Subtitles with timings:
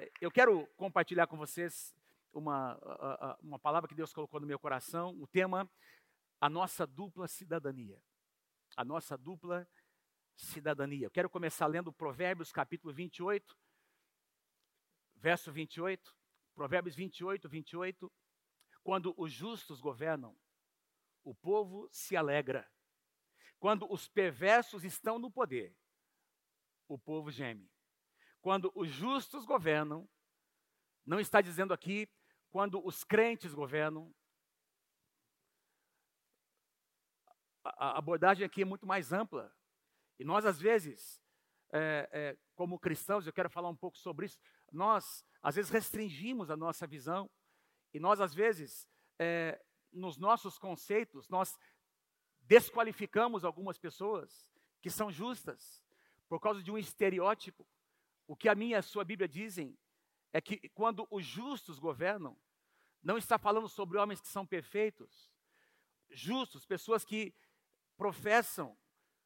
[0.00, 1.94] É, eu quero compartilhar com vocês
[2.32, 5.70] uma, uma palavra que Deus colocou no meu coração, o tema,
[6.40, 8.02] a nossa dupla cidadania.
[8.78, 9.68] A nossa dupla
[10.34, 11.06] cidadania.
[11.06, 13.54] Eu quero começar lendo Provérbios capítulo 28,
[15.16, 16.16] verso 28.
[16.54, 18.10] Provérbios 28, 28.
[18.82, 20.34] Quando os justos governam,
[21.22, 22.66] o povo se alegra.
[23.58, 25.76] Quando os perversos estão no poder,
[26.88, 27.70] o povo geme.
[28.40, 30.08] Quando os justos governam,
[31.04, 32.08] não está dizendo aqui
[32.50, 34.14] quando os crentes governam.
[37.64, 39.54] A abordagem aqui é muito mais ampla.
[40.18, 41.20] E nós, às vezes,
[41.72, 44.38] é, é, como cristãos, eu quero falar um pouco sobre isso,
[44.72, 47.30] nós, às vezes, restringimos a nossa visão.
[47.92, 48.88] E nós, às vezes,
[49.18, 49.60] é,
[49.92, 51.58] nos nossos conceitos, nós
[52.42, 54.50] desqualificamos algumas pessoas
[54.80, 55.84] que são justas
[56.28, 57.66] por causa de um estereótipo.
[58.30, 59.76] O que a minha e a sua Bíblia dizem
[60.32, 62.38] é que quando os justos governam,
[63.02, 65.32] não está falando sobre homens que são perfeitos,
[66.08, 67.34] justos, pessoas que
[67.96, 68.78] professam,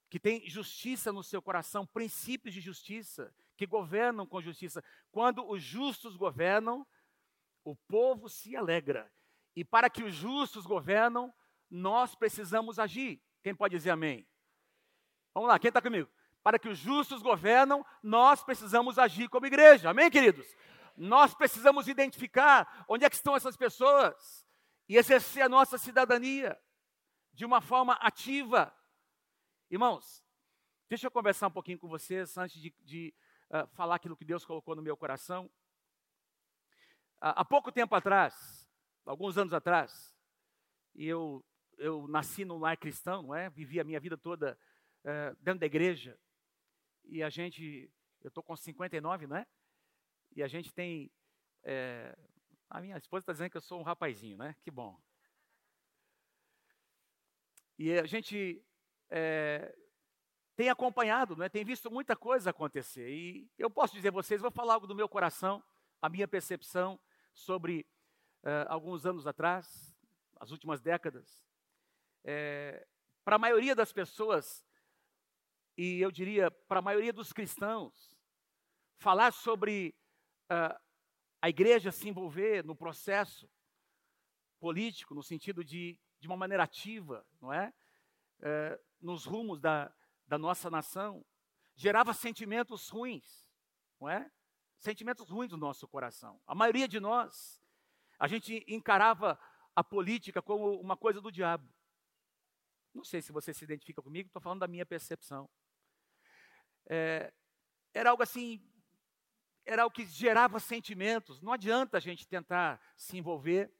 [0.09, 4.83] que têm justiça no seu coração, princípios de justiça, que governam com justiça.
[5.13, 6.87] Quando os justos governam,
[7.63, 9.13] o povo se alegra.
[9.55, 11.31] E para que os justos governam,
[11.69, 13.23] nós precisamos agir.
[13.43, 14.27] Quem pode dizer amém?
[15.35, 16.11] Vamos lá, quem está comigo?
[16.45, 19.89] Para que os justos governam, nós precisamos agir como igreja.
[19.89, 20.47] Amém, queridos?
[20.95, 24.47] Nós precisamos identificar onde é que estão essas pessoas
[24.87, 26.61] e exercer a nossa cidadania
[27.33, 28.77] de uma forma ativa.
[29.71, 30.23] Irmãos,
[30.87, 33.15] deixa eu conversar um pouquinho com vocês antes de, de
[33.49, 35.47] uh, falar aquilo que Deus colocou no meu coração.
[37.17, 38.69] Uh, há pouco tempo atrás,
[39.07, 40.15] alguns anos atrás,
[40.95, 41.43] eu,
[41.79, 43.49] eu nasci num lar cristão, não é?
[43.49, 44.59] Vivi a minha vida toda
[45.05, 46.19] uh, dentro da igreja.
[47.07, 47.91] E a gente,
[48.23, 49.47] eu estou com 59, não é?
[50.35, 51.11] E a gente tem.
[51.63, 52.17] É,
[52.69, 54.57] a minha esposa está dizendo que eu sou um rapazinho, né?
[54.63, 54.99] Que bom.
[57.79, 58.65] E a gente
[59.11, 59.75] é,
[60.57, 61.49] tem acompanhado, né?
[61.49, 63.09] tem visto muita coisa acontecer.
[63.11, 65.63] E eu posso dizer a vocês, vou falar algo do meu coração,
[66.01, 66.99] a minha percepção
[67.33, 67.87] sobre
[68.45, 69.97] é, alguns anos atrás,
[70.39, 71.45] as últimas décadas.
[72.25, 72.87] É,
[73.25, 74.64] para a maioria das pessoas,
[75.77, 78.17] e eu diria para a maioria dos cristãos,
[78.97, 79.95] falar sobre
[80.45, 80.79] uh,
[81.43, 83.51] a igreja se envolver no processo
[84.59, 87.73] político, no sentido de, de uma maneira ativa, não é?
[88.39, 89.93] Uh, nos rumos da,
[90.27, 91.25] da nossa nação,
[91.75, 93.47] gerava sentimentos ruins,
[94.01, 94.31] não é?
[94.79, 96.41] Sentimentos ruins no nosso coração.
[96.47, 97.61] A maioria de nós,
[98.19, 99.39] a gente encarava
[99.75, 101.69] a política como uma coisa do diabo.
[102.95, 105.51] Não sei se você se identifica comigo, estou falando da minha percepção.
[106.87, 107.33] É,
[107.93, 108.61] era algo assim
[109.65, 111.41] era o que gerava sentimentos.
[111.41, 113.73] Não adianta a gente tentar se envolver,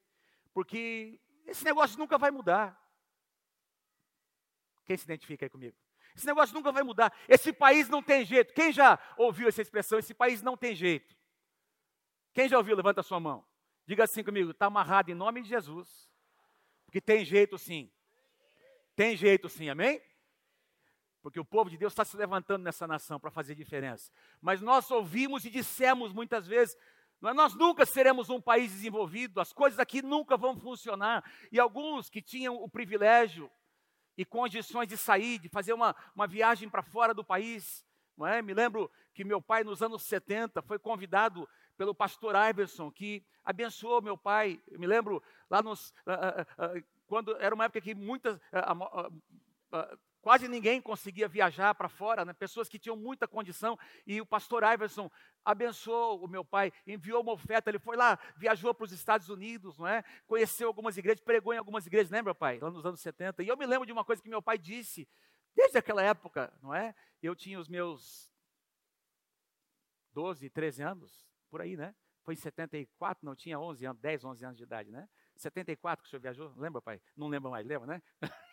[0.53, 2.81] porque esse negócio nunca vai mudar.
[4.85, 5.77] Quem se identifica aí comigo?
[6.17, 7.13] Esse negócio nunca vai mudar.
[7.29, 8.55] Esse país não tem jeito.
[8.55, 9.99] Quem já ouviu essa expressão?
[9.99, 11.15] Esse país não tem jeito.
[12.33, 12.77] Quem já ouviu?
[12.77, 13.45] Levanta a sua mão.
[13.87, 16.09] Diga assim comigo: está amarrado em nome de Jesus.
[16.85, 17.91] Porque tem jeito sim.
[18.95, 20.01] Tem jeito sim, amém?
[21.25, 24.13] Porque o povo de Deus está se levantando nessa nação para fazer diferença.
[24.43, 26.77] Mas nós ouvimos e dissemos muitas vezes:
[27.19, 31.25] nós nunca seremos um país desenvolvido, as coisas aqui nunca vão funcionar.
[31.51, 33.51] E alguns que tinham o privilégio
[34.19, 37.87] e condições de sair, de fazer uma, uma viagem para fora do país.
[38.19, 38.43] Não é?
[38.43, 44.03] Me lembro que meu pai, nos anos 70, foi convidado pelo pastor Iverson, que abençoou
[44.03, 44.61] meu pai.
[44.69, 45.89] Eu me lembro lá nos.
[46.07, 48.39] Uh, uh, uh, quando era uma época que muitas
[50.25, 52.33] Quase ninguém conseguia viajar para fora, né?
[52.33, 53.79] pessoas que tinham muita condição.
[54.07, 55.11] E o pastor Iverson
[55.45, 57.71] abençoou o meu pai, enviou uma oferta.
[57.71, 60.03] Ele foi lá, viajou para os Estados Unidos, não é?
[60.27, 62.59] conheceu algumas igrejas, pregou em algumas igrejas, lembra, pai?
[62.59, 63.43] Lá nos anos 70.
[63.43, 65.07] E eu me lembro de uma coisa que meu pai disse,
[65.55, 66.95] desde aquela época, não é?
[67.23, 68.33] Eu tinha os meus
[70.15, 71.95] 12, 13 anos, por aí, né?
[72.23, 75.07] Foi em 74, não tinha 11 anos, 10, 11 anos de idade, né?
[75.37, 76.99] 74 que o senhor viajou, lembra, pai?
[77.15, 78.03] Não lembra mais, lembra, né?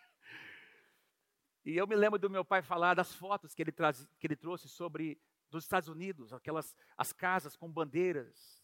[1.64, 4.34] E eu me lembro do meu pai falar das fotos que ele, traz, que ele
[4.34, 8.62] trouxe sobre dos Estados Unidos, aquelas as casas com bandeiras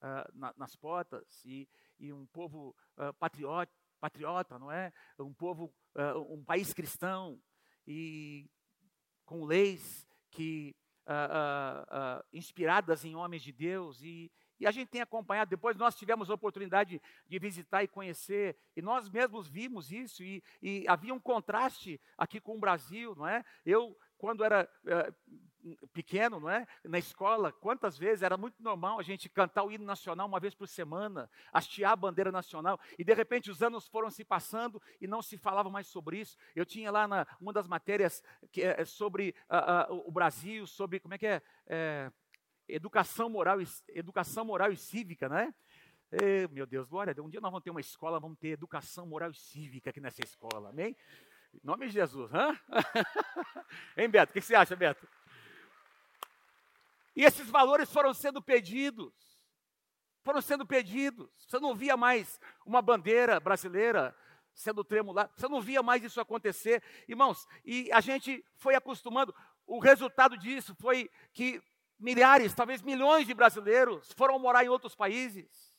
[0.00, 4.92] uh, na, nas portas e, e um povo uh, patriota, patriota, não é?
[5.18, 7.40] Um povo, uh, um país cristão
[7.86, 8.48] e
[9.24, 10.76] com leis que
[12.32, 16.34] inspiradas em homens de Deus e, e a gente tem acompanhado, depois nós tivemos a
[16.34, 22.00] oportunidade de visitar e conhecer, e nós mesmos vimos isso, e, e havia um contraste
[22.16, 23.44] aqui com o Brasil, não é?
[23.64, 25.12] Eu, quando era, eh,
[25.92, 26.66] pequeno, não é?
[26.84, 30.54] Na escola, quantas vezes era muito normal a gente cantar o hino nacional uma vez
[30.54, 35.06] por semana, hastear a bandeira nacional, e de repente os anos foram se passando e
[35.06, 36.36] não se falava mais sobre isso.
[36.54, 41.00] Eu tinha lá na, uma das matérias que é sobre uh, uh, o Brasil, sobre
[41.00, 42.12] como é que é, é
[42.68, 45.54] educação moral, e, educação moral e cívica, né?
[46.10, 49.30] E, meu Deus, glória, um dia nós vamos ter uma escola, vamos ter educação moral
[49.30, 50.96] e cívica aqui nessa escola, amém?
[51.52, 52.58] Em nome de Jesus, hã?
[53.96, 54.30] hein, Beto?
[54.30, 55.08] O que você acha, Beto?
[57.14, 59.12] E esses valores foram sendo pedidos.
[60.22, 61.30] Foram sendo pedidos.
[61.48, 64.14] Você não via mais uma bandeira brasileira
[64.52, 65.32] sendo tremulada.
[65.36, 66.82] Você não via mais isso acontecer.
[67.08, 69.34] Irmãos, e a gente foi acostumando.
[69.66, 71.62] O resultado disso foi que
[71.98, 75.74] milhares, talvez milhões de brasileiros foram morar em outros países.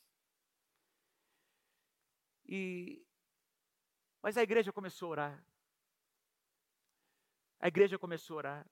[2.44, 3.04] E
[4.22, 5.44] mas a igreja começou a orar.
[7.60, 8.66] A igreja começou a orar.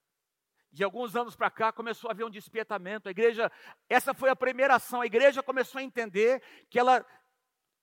[0.71, 3.07] De alguns anos para cá começou a haver um despertamento.
[3.07, 3.51] A igreja,
[3.89, 5.01] essa foi a primeira ação.
[5.01, 7.05] A igreja começou a entender que ela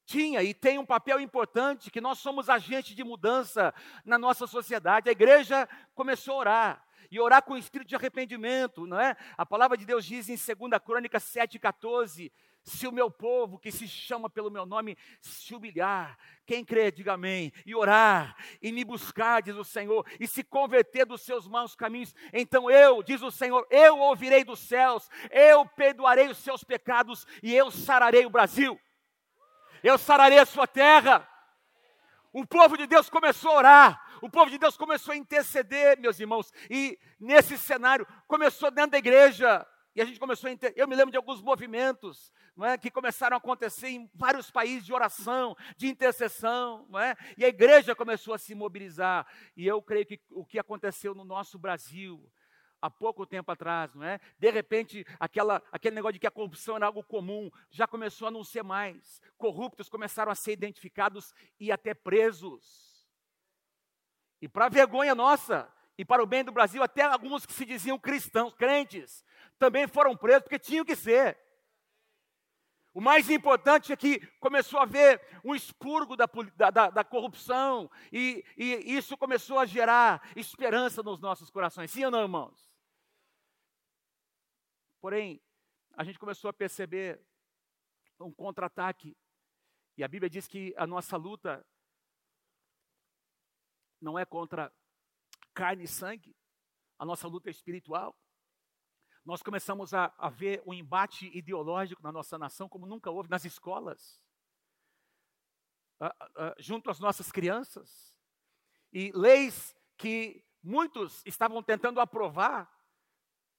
[0.05, 3.75] tinha e tem um papel importante, que nós somos agentes de mudança
[4.05, 5.09] na nossa sociedade.
[5.09, 9.17] A igreja começou a orar e orar com espírito de arrependimento, não é?
[9.37, 12.31] A palavra de Deus diz em 2 Crônica 7,14:
[12.65, 17.13] se o meu povo, que se chama pelo meu nome, se humilhar, quem crê, diga
[17.13, 21.77] amém, e orar, e me buscar, diz o Senhor, e se converter dos seus maus
[21.77, 27.27] caminhos, então eu, diz o Senhor, eu ouvirei dos céus, eu perdoarei os seus pecados,
[27.43, 28.81] e eu sararei o Brasil,
[29.83, 31.29] eu sararei a sua terra.
[32.33, 36.19] O povo de Deus começou a orar, o povo de Deus começou a interceder, meus
[36.19, 40.81] irmãos, e nesse cenário começou dentro da igreja, e a gente começou a entender.
[40.81, 42.33] Eu me lembro de alguns movimentos
[42.63, 47.15] é, que começaram a acontecer em vários países de oração, de intercessão, é?
[47.37, 49.27] e a igreja começou a se mobilizar.
[49.55, 52.27] E eu creio que o que aconteceu no nosso Brasil,
[52.81, 54.19] há pouco tempo atrás, não é?
[54.39, 58.31] De repente, aquela, aquele negócio de que a corrupção era algo comum, já começou a
[58.31, 59.21] não ser mais.
[59.37, 62.94] Corruptos começaram a ser identificados e até presos.
[64.45, 67.99] E para vergonha nossa, e para o bem do Brasil, até alguns que se diziam
[67.99, 69.25] cristãos, crentes,
[69.59, 71.39] também foram presos porque tinham que ser.
[72.93, 76.29] O mais importante é que começou a haver um expurgo da,
[76.71, 81.91] da, da corrupção, e, e, isso começou a gerar esperança nos nossos corações.
[81.91, 82.71] Sim ou não, irmãos?
[85.01, 85.41] Porém,
[85.97, 87.19] a gente começou a perceber
[88.21, 89.17] um contra-ataque,
[89.97, 91.65] e a Bíblia diz que a nossa luta
[94.05, 94.73] não é contra
[95.53, 96.37] carne e sangue,
[96.99, 98.17] a nossa luta é espiritual
[99.25, 103.45] nós começamos a, a ver um embate ideológico na nossa nação como nunca houve nas
[103.45, 104.21] escolas,
[106.59, 108.15] junto às nossas crianças,
[108.93, 112.71] e leis que muitos estavam tentando aprovar,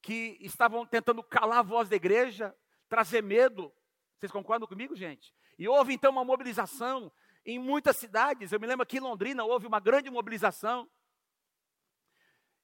[0.01, 2.55] que estavam tentando calar a voz da igreja,
[2.87, 3.73] trazer medo.
[4.17, 5.33] Vocês concordam comigo, gente?
[5.57, 7.11] E houve então uma mobilização
[7.45, 8.51] em muitas cidades.
[8.51, 10.89] Eu me lembro que em Londrina houve uma grande mobilização.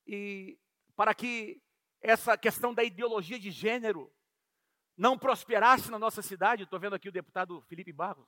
[0.07, 0.60] E
[0.95, 1.62] para que
[2.01, 4.12] essa questão da ideologia de gênero
[4.98, 6.63] não prosperasse na nossa cidade.
[6.63, 8.28] Estou vendo aqui o deputado Felipe Barros.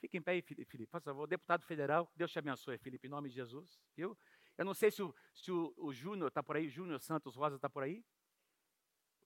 [0.00, 1.26] Fique em pé aí, Felipe, por favor.
[1.26, 3.80] Deputado federal, Deus te abençoe, Felipe, em nome de Jesus.
[3.96, 4.16] Viu?
[4.58, 7.56] Eu não sei se o, se o, o Júnior está por aí, Júnior Santos Rosa
[7.56, 8.04] está por aí.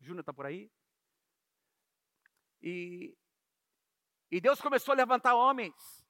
[0.00, 0.70] O Júnior está por aí.
[2.62, 3.16] E,
[4.30, 6.05] e Deus começou a levantar homens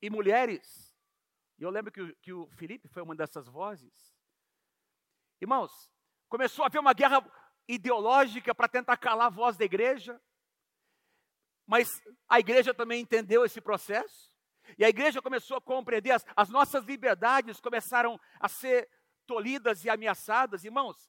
[0.00, 0.94] e mulheres.
[1.58, 4.14] E eu lembro que o, que o Felipe foi uma dessas vozes.
[5.40, 5.90] Irmãos,
[6.28, 7.24] Começou a haver uma guerra
[7.68, 10.20] ideológica para tentar calar a voz da igreja.
[11.66, 11.88] Mas
[12.28, 14.34] a igreja também entendeu esse processo.
[14.76, 18.88] E a igreja começou a compreender, as, as nossas liberdades começaram a ser
[19.24, 21.08] tolhidas e ameaçadas, irmãos.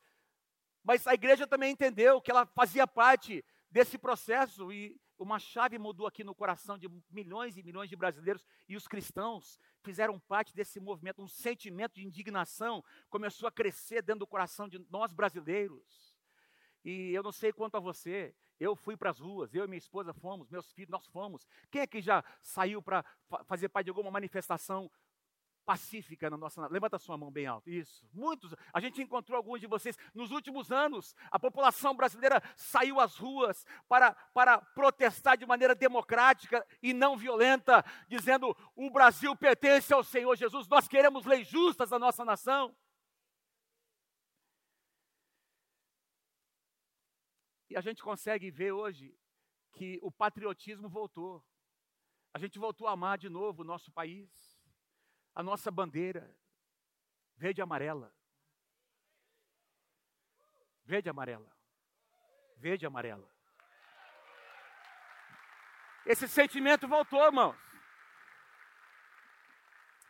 [0.84, 6.06] Mas a igreja também entendeu que ela fazia parte desse processo e uma chave mudou
[6.06, 10.80] aqui no coração de milhões e milhões de brasileiros e os cristãos fizeram parte desse
[10.80, 11.22] movimento.
[11.22, 16.16] Um sentimento de indignação começou a crescer dentro do coração de nós brasileiros.
[16.84, 19.78] E eu não sei quanto a você, eu fui para as ruas, eu e minha
[19.78, 21.48] esposa fomos, meus filhos, nós fomos.
[21.70, 23.04] Quem é que já saiu para
[23.46, 24.90] fazer parte de alguma manifestação
[25.68, 26.66] pacífica na nossa.
[26.68, 27.70] Levanta sua mão bem alto.
[27.70, 28.08] Isso.
[28.14, 28.56] Muitos.
[28.72, 29.98] A gente encontrou alguns de vocês.
[30.14, 36.66] Nos últimos anos, a população brasileira saiu às ruas para, para protestar de maneira democrática
[36.82, 40.70] e não violenta, dizendo: o Brasil pertence ao Senhor Jesus.
[40.70, 42.74] Nós queremos leis justas na nossa nação.
[47.70, 49.14] E a gente consegue ver hoje
[49.74, 51.44] que o patriotismo voltou.
[52.34, 54.57] A gente voltou a amar de novo o nosso país
[55.38, 56.36] a nossa bandeira
[57.36, 58.12] verde e amarela.
[60.84, 61.56] Verde e amarela.
[62.56, 63.30] Verde e amarela.
[66.08, 67.56] Esse sentimento voltou, irmãos.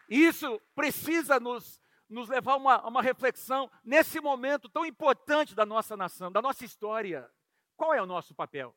[0.07, 5.97] Isso precisa nos, nos levar a uma, uma reflexão nesse momento tão importante da nossa
[5.97, 7.29] nação, da nossa história.
[7.75, 8.73] Qual é o nosso papel?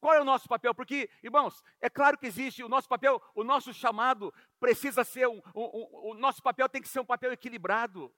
[0.00, 0.74] Qual é o nosso papel?
[0.74, 5.40] Porque, irmãos, é claro que existe o nosso papel, o nosso chamado precisa ser um,
[5.54, 8.12] um, um, o nosso papel tem que ser um papel equilibrado.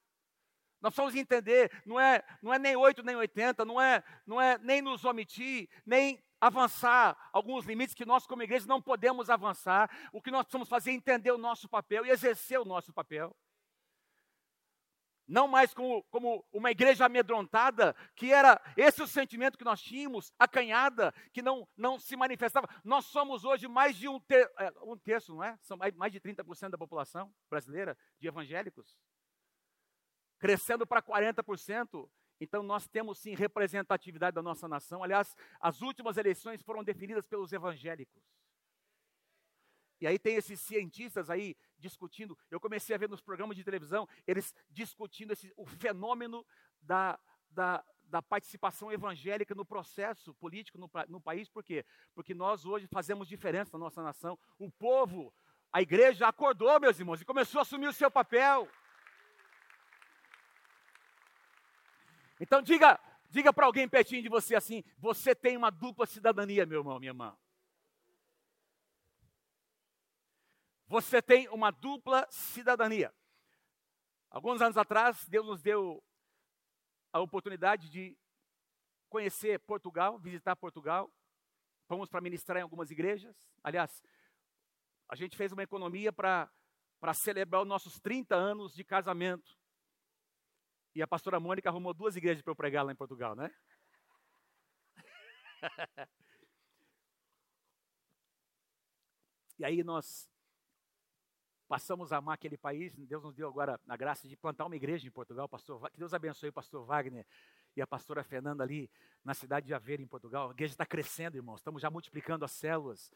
[0.80, 4.58] Nós precisamos entender, não é, não é nem 8 nem 80, não é, não é
[4.58, 9.90] nem nos omitir, nem avançar alguns limites que nós como igreja não podemos avançar.
[10.12, 13.36] O que nós precisamos fazer é entender o nosso papel e exercer o nosso papel.
[15.28, 20.32] Não mais como, como uma igreja amedrontada, que era esse o sentimento que nós tínhamos,
[20.38, 22.66] acanhada, que não, não se manifestava.
[22.82, 25.58] Nós somos hoje mais de um, ter, é, um terço, não é?
[25.60, 28.96] São mais, mais de 30% da população brasileira de evangélicos.
[30.38, 32.08] Crescendo para 40%.
[32.40, 35.02] Então nós temos sim representatividade da nossa nação.
[35.02, 38.22] Aliás, as últimas eleições foram definidas pelos evangélicos.
[40.00, 42.38] E aí tem esses cientistas aí discutindo.
[42.50, 46.46] Eu comecei a ver nos programas de televisão eles discutindo esse, o fenômeno
[46.80, 47.18] da,
[47.50, 51.48] da, da participação evangélica no processo político no, no país.
[51.48, 51.84] Por quê?
[52.14, 54.38] Porque nós hoje fazemos diferença na nossa nação.
[54.58, 55.32] O povo,
[55.72, 58.68] a igreja acordou, meus irmãos, e começou a assumir o seu papel.
[62.40, 66.80] Então diga, diga para alguém pertinho de você assim: você tem uma dupla cidadania, meu
[66.80, 67.36] irmão, minha irmã.
[70.88, 73.14] Você tem uma dupla cidadania.
[74.30, 76.02] Alguns anos atrás, Deus nos deu
[77.12, 78.18] a oportunidade de
[79.10, 81.12] conhecer Portugal, visitar Portugal.
[81.86, 83.36] Fomos para ministrar em algumas igrejas.
[83.62, 84.02] Aliás,
[85.10, 86.50] a gente fez uma economia para
[87.14, 89.58] celebrar os nossos 30 anos de casamento.
[90.94, 93.54] E a pastora Mônica arrumou duas igrejas para eu pregar lá em Portugal, né?
[99.58, 100.30] e aí nós
[101.68, 102.94] passamos a amar aquele país.
[102.96, 105.48] Deus nos deu agora a graça de plantar uma igreja em Portugal.
[105.48, 107.26] Pastor, que Deus abençoe o pastor Wagner
[107.76, 108.90] e a pastora Fernanda ali
[109.24, 110.48] na cidade de Aveiro, em Portugal.
[110.48, 111.60] A igreja está crescendo, irmãos.
[111.60, 113.12] Estamos já multiplicando as células.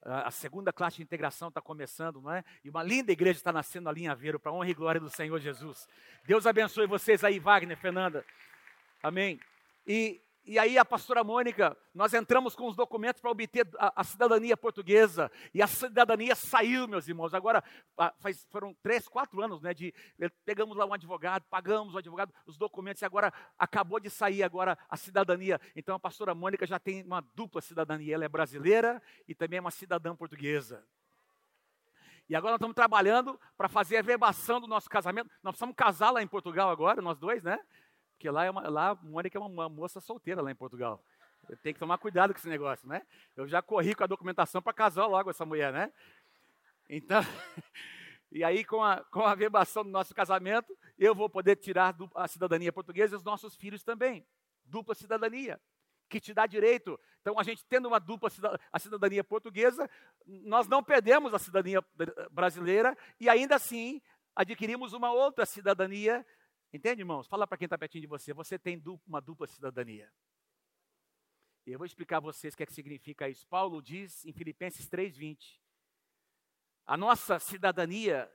[0.00, 2.44] A segunda classe de integração está começando, não é?
[2.64, 5.40] E uma linda igreja está nascendo ali em Aveiro, para honra e glória do Senhor
[5.40, 5.88] Jesus.
[6.24, 8.24] Deus abençoe vocês aí, Wagner, Fernanda.
[9.02, 9.40] Amém.
[9.84, 14.02] E e aí a pastora Mônica, nós entramos com os documentos para obter a, a,
[14.02, 15.30] cidadania portuguesa.
[15.52, 17.34] E a cidadania saiu, meus irmãos.
[17.34, 17.62] Agora,
[18.18, 19.74] faz, foram três, quatro anos, né?
[19.74, 19.92] De,
[20.46, 24.78] pegamos lá um advogado, pagamos o advogado, os documentos, e agora acabou de sair agora
[24.88, 25.60] a cidadania.
[25.76, 28.14] Então a pastora Mônica já tem uma dupla cidadania.
[28.14, 30.82] Ela é brasileira e também é uma cidadã portuguesa.
[32.26, 35.28] E agora nós estamos trabalhando para fazer a verbação do nosso casamento.
[35.42, 37.58] Nós precisamos casar lá em Portugal agora, nós dois, né?
[38.18, 41.00] Porque lá, é uma, lá Mônica é uma, uma moça solteira lá em Portugal.
[41.62, 43.06] Tem que tomar cuidado com esse negócio, né?
[43.36, 45.92] Eu já corri com a documentação para casar logo essa mulher, né?
[46.90, 47.20] Então,
[48.32, 52.26] e aí com a, com a verbação do nosso casamento, eu vou poder tirar a
[52.26, 54.26] cidadania portuguesa e os nossos filhos também.
[54.64, 55.60] Dupla cidadania,
[56.08, 56.98] que te dá direito.
[57.20, 58.28] Então, a gente tendo uma dupla
[58.72, 59.88] a cidadania portuguesa,
[60.26, 61.84] nós não perdemos a cidadania
[62.32, 64.02] brasileira e ainda assim
[64.34, 66.26] adquirimos uma outra cidadania
[66.72, 67.26] Entende, irmãos?
[67.26, 68.34] Fala para quem está pertinho de você.
[68.34, 70.12] Você tem uma dupla cidadania.
[71.66, 73.46] Eu vou explicar a vocês o que, é que significa isso.
[73.46, 75.58] Paulo diz em Filipenses 3,20:
[76.86, 78.30] A nossa cidadania,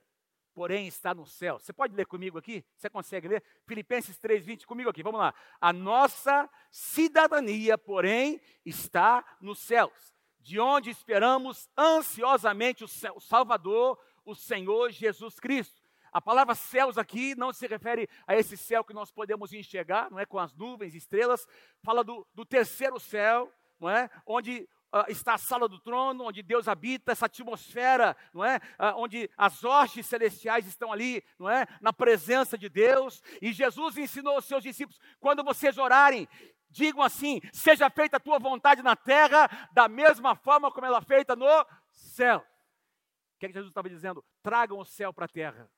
[0.52, 1.60] porém, está no céu.
[1.60, 2.64] Você pode ler comigo aqui?
[2.76, 3.44] Você consegue ler?
[3.66, 5.32] Filipenses 3,20 comigo aqui, vamos lá.
[5.60, 14.90] A nossa cidadania, porém, está nos céus, de onde esperamos ansiosamente o Salvador, o Senhor
[14.90, 15.83] Jesus Cristo
[16.14, 20.20] a palavra céus aqui não se refere a esse céu que nós podemos enxergar, não
[20.20, 21.44] é com as nuvens, estrelas,
[21.82, 24.08] fala do, do terceiro céu, não é?
[24.24, 28.58] Onde uh, está a sala do trono, onde Deus habita, essa atmosfera, não é?
[28.78, 31.66] Uh, onde as hostes celestiais estão ali, não é?
[31.80, 33.20] Na presença de Deus.
[33.42, 36.28] E Jesus ensinou aos seus discípulos: quando vocês orarem,
[36.70, 41.04] digam assim: seja feita a tua vontade na terra, da mesma forma como ela é
[41.04, 41.48] feita no
[41.90, 42.38] céu.
[42.38, 44.24] O que, é que Jesus estava dizendo?
[44.44, 45.68] Tragam o céu para a terra.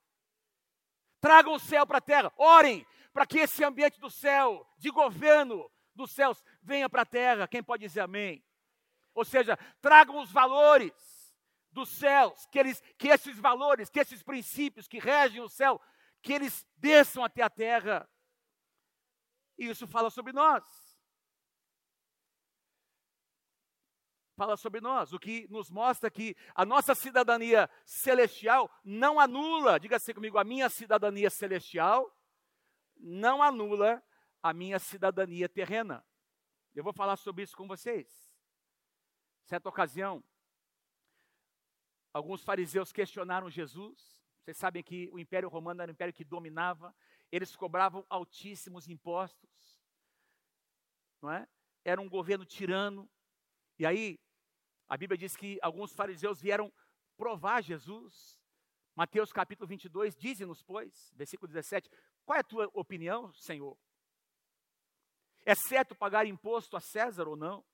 [1.21, 2.33] Tragam o céu para a terra.
[2.37, 7.49] Orem para que esse ambiente do céu, de governo dos céus, venha para a terra.
[7.49, 8.45] Quem pode dizer amém?
[9.15, 10.93] Ou seja, tragam os valores
[11.71, 15.81] dos céus, que, eles, que esses valores, que esses princípios que regem o céu,
[16.23, 18.09] que eles desçam até a terra.
[19.59, 20.86] E isso fala sobre nós.
[24.37, 29.97] Fala sobre nós, o que nos mostra que a nossa cidadania celestial não anula, diga
[29.97, 32.15] assim comigo, a minha cidadania celestial
[32.99, 34.03] não anula
[34.43, 36.05] a minha cidadania terrena.
[36.75, 38.31] Eu vou falar sobre isso com vocês.
[39.45, 40.23] Certa ocasião,
[42.13, 44.23] alguns fariseus questionaram Jesus.
[44.43, 46.95] Vocês sabem que o Império Romano era o império que dominava,
[47.33, 49.81] eles cobravam altíssimos impostos,
[51.21, 51.49] não é?
[51.85, 53.11] Era um governo tirano.
[53.79, 54.19] E aí,
[54.89, 56.73] a Bíblia diz que alguns fariseus vieram
[57.17, 58.39] provar Jesus.
[58.95, 61.91] Mateus capítulo 22, dize-nos, pois, versículo 17,
[62.25, 63.77] qual é a tua opinião, Senhor?
[65.45, 67.65] É certo pagar imposto a César ou não?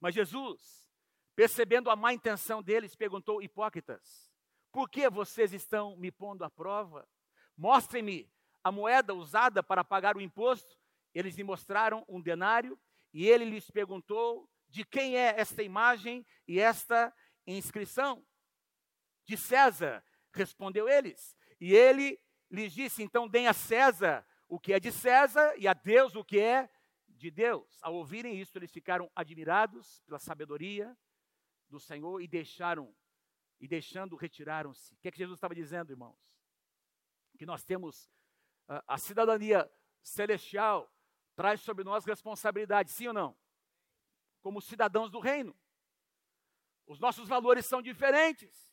[0.00, 0.88] Mas Jesus,
[1.34, 4.32] percebendo a má intenção deles, perguntou: Hipócritas,
[4.72, 7.08] por que vocês estão me pondo à prova?
[7.56, 8.30] Mostrem-me
[8.62, 10.78] a moeda usada para pagar o imposto.
[11.14, 12.78] Eles lhe mostraram um denário
[13.12, 17.14] e ele lhes perguntou: De quem é esta imagem e esta
[17.46, 18.24] inscrição?
[19.24, 21.36] De César, respondeu eles.
[21.60, 22.20] E ele
[22.50, 26.24] lhes disse: Então deem a César o que é de César e a Deus o
[26.24, 26.70] que é
[27.08, 27.78] de Deus.
[27.82, 30.96] Ao ouvirem isso, eles ficaram admirados pela sabedoria
[31.68, 32.94] do Senhor e deixaram,
[33.60, 34.94] e deixando, retiraram-se.
[34.94, 36.18] O que é que Jesus estava dizendo, irmãos?
[37.36, 38.06] Que nós temos
[38.68, 39.70] uh, a cidadania
[40.02, 40.92] celestial,
[41.36, 43.36] traz sobre nós responsabilidade, sim ou não?
[44.40, 45.56] Como cidadãos do reino.
[46.86, 48.68] Os nossos valores são diferentes.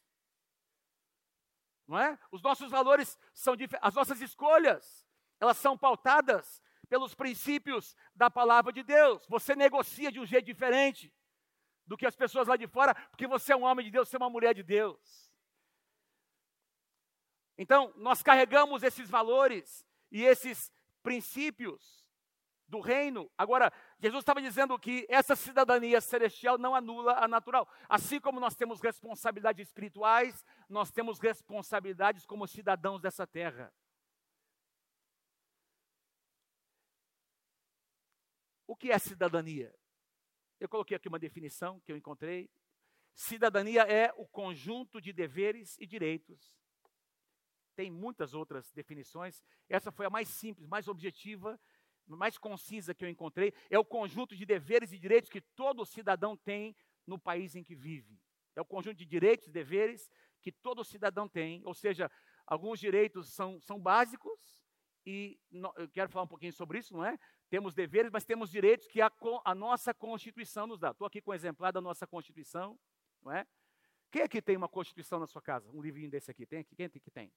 [1.87, 2.17] Não é?
[2.31, 3.87] Os nossos valores são diferentes.
[3.87, 5.05] As nossas escolhas,
[5.39, 9.25] elas são pautadas pelos princípios da palavra de Deus.
[9.27, 11.13] Você negocia de um jeito diferente
[11.85, 14.15] do que as pessoas lá de fora, porque você é um homem de Deus, você
[14.15, 15.31] é uma mulher de Deus.
[17.57, 20.71] Então, nós carregamos esses valores e esses
[21.03, 22.04] princípios
[22.67, 23.31] do reino.
[23.37, 27.67] Agora, Jesus estava dizendo que essa cidadania celestial não anula a natural.
[27.87, 33.73] Assim como nós temos responsabilidades espirituais, nós temos responsabilidades como cidadãos dessa terra.
[38.67, 39.73] O que é cidadania?
[40.59, 42.49] Eu coloquei aqui uma definição que eu encontrei.
[43.13, 46.57] Cidadania é o conjunto de deveres e direitos.
[47.75, 49.43] Tem muitas outras definições.
[49.69, 51.59] Essa foi a mais simples, mais objetiva,
[52.07, 53.53] mais concisa que eu encontrei.
[53.69, 57.75] É o conjunto de deveres e direitos que todo cidadão tem no país em que
[57.75, 58.19] vive.
[58.55, 60.09] É o conjunto de direitos e deveres
[60.41, 61.61] que todo cidadão tem.
[61.65, 62.09] Ou seja,
[62.45, 64.63] alguns direitos são, são básicos,
[65.05, 67.17] e no, eu quero falar um pouquinho sobre isso, não é?
[67.49, 69.11] Temos deveres, mas temos direitos que a,
[69.43, 70.91] a nossa Constituição nos dá.
[70.91, 72.79] Estou aqui com o um exemplar da nossa Constituição,
[73.21, 73.45] não é?
[74.11, 75.69] Quem aqui tem uma Constituição na sua casa?
[75.71, 76.75] Um livrinho desse aqui, tem aqui?
[76.75, 77.31] Quem que tem?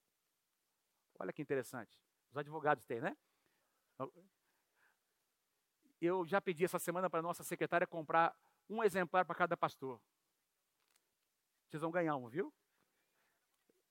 [1.19, 1.93] Olha que interessante.
[2.31, 3.17] Os advogados têm, né?
[6.01, 8.37] Eu já pedi essa semana para nossa secretária comprar
[8.69, 10.01] um exemplar para cada pastor.
[11.69, 12.53] Vocês vão ganhar um, viu?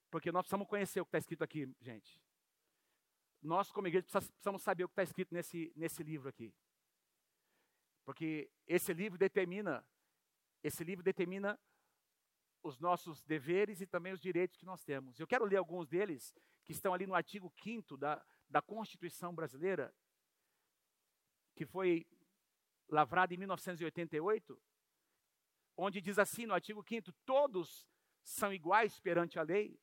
[0.09, 2.19] Porque nós precisamos conhecer o que está escrito aqui, gente
[3.41, 6.53] nós, como igreja, precisamos saber o que está escrito nesse, nesse livro aqui.
[8.05, 9.85] Porque esse livro determina,
[10.63, 11.59] esse livro determina
[12.63, 15.19] os nossos deveres e também os direitos que nós temos.
[15.19, 19.93] Eu quero ler alguns deles que estão ali no artigo 5 da, da Constituição Brasileira,
[21.57, 22.07] que foi
[22.87, 24.61] lavrado em 1988,
[25.75, 27.89] onde diz assim no artigo 5 todos
[28.23, 29.79] são iguais perante a lei,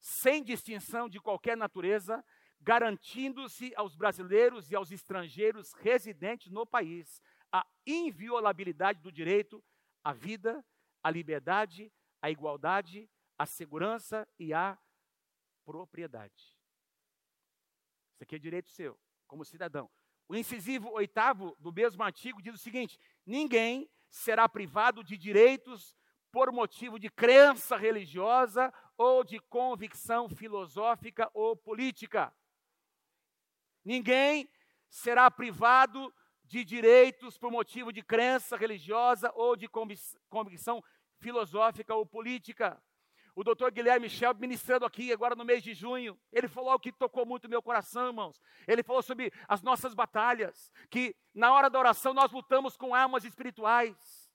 [0.00, 2.24] sem distinção de qualquer natureza,
[2.60, 9.64] garantindo-se aos brasileiros e aos estrangeiros residentes no país a inviolabilidade do direito
[10.02, 10.64] à vida,
[11.00, 14.76] à liberdade, à igualdade, à segurança e à
[15.64, 16.58] propriedade.
[18.14, 19.88] Isso aqui é direito seu, como cidadão.
[20.32, 25.94] O incisivo oitavo do mesmo artigo diz o seguinte: ninguém será privado de direitos
[26.30, 32.34] por motivo de crença religiosa ou de convicção filosófica ou política.
[33.84, 34.50] Ninguém
[34.88, 36.10] será privado
[36.44, 40.82] de direitos por motivo de crença religiosa ou de convicção
[41.18, 42.82] filosófica ou política.
[43.34, 46.92] O doutor Guilherme Michel, ministrando aqui agora no mês de junho, ele falou algo que
[46.92, 48.40] tocou muito meu coração, irmãos.
[48.68, 53.24] Ele falou sobre as nossas batalhas, que na hora da oração nós lutamos com armas
[53.24, 54.30] espirituais.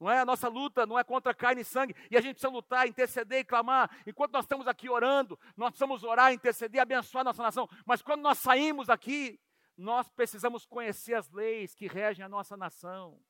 [0.00, 1.94] Não é a nossa luta, não é contra carne e sangue.
[2.10, 3.90] E a gente precisa lutar, interceder e clamar.
[4.06, 7.68] Enquanto nós estamos aqui orando, nós precisamos orar, interceder, abençoar nossa nação.
[7.84, 9.38] Mas quando nós saímos aqui,
[9.76, 13.20] nós precisamos conhecer as leis que regem a nossa nação.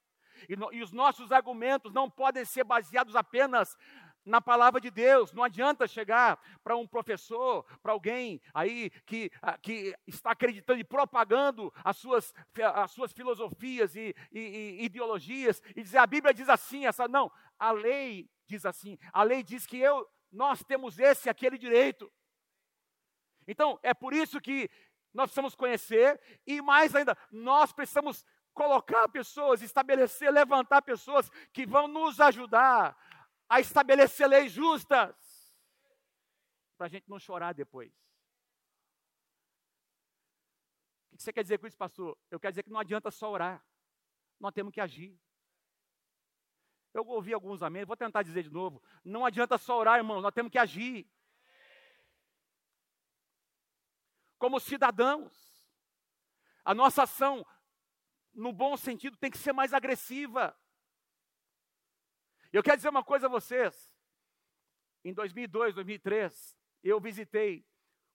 [0.49, 3.77] E, no, e os nossos argumentos não podem ser baseados apenas
[4.25, 5.33] na palavra de Deus.
[5.33, 10.85] Não adianta chegar para um professor, para alguém aí que, ah, que está acreditando e
[10.85, 12.35] propagando as suas,
[12.75, 17.31] as suas filosofias e, e, e ideologias e dizer a Bíblia diz assim, essa não.
[17.59, 18.99] A lei diz assim.
[19.13, 22.11] A lei diz que eu, nós temos esse aquele direito.
[23.47, 24.71] Então, é por isso que
[25.13, 31.89] nós precisamos conhecer e mais ainda, nós precisamos colocar pessoas, estabelecer, levantar pessoas que vão
[31.89, 32.97] nos ajudar
[33.55, 35.15] a estabelecer leis justas,
[36.77, 37.93] para a gente não chorar depois.
[41.13, 42.19] O que você quer dizer com isso, pastor?
[42.33, 43.65] Eu quero dizer que não adianta só orar,
[44.41, 45.17] nós temos que agir.
[46.93, 48.83] Eu ouvi alguns amém, vou tentar dizer de novo.
[49.05, 51.09] Não adianta só orar, irmão, nós temos que agir.
[54.37, 55.65] Como cidadãos,
[56.65, 57.47] a nossa ação
[58.33, 60.59] no bom sentido, tem que ser mais agressiva.
[62.55, 63.93] Eu quero dizer uma coisa a vocês.
[65.05, 67.67] Em 2002, 2003, eu visitei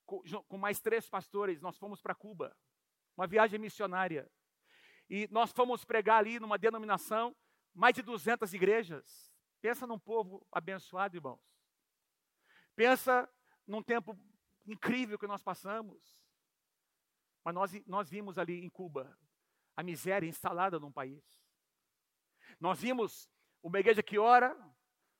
[0.06, 2.56] com, mais três pastores, nós fomos para Cuba,
[3.18, 4.32] uma viagem missionária.
[5.10, 7.36] E nós fomos pregar ali numa denominação,
[7.74, 9.30] mais de 200 igrejas.
[9.60, 11.42] Pensa num povo abençoado, irmãos.
[12.78, 13.30] Pensa
[13.68, 14.18] num tempo
[14.66, 16.18] incrível que nós passamos.
[17.44, 19.20] Mas nós, nós vimos ali em Cuba
[19.76, 21.26] a miséria instalada num país.
[22.58, 23.30] Nós vimos
[23.62, 24.56] uma igreja que ora,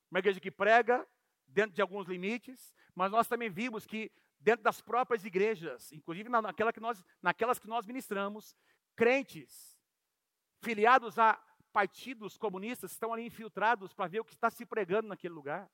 [0.10, 1.08] uma igreja que prega,
[1.48, 6.72] dentro de alguns limites, mas nós também vimos que dentro das próprias igrejas, inclusive naquela
[6.72, 8.56] que nós, naquelas que nós ministramos,
[8.96, 9.78] crentes
[10.62, 15.34] filiados a partidos comunistas estão ali infiltrados para ver o que está se pregando naquele
[15.34, 15.70] lugar.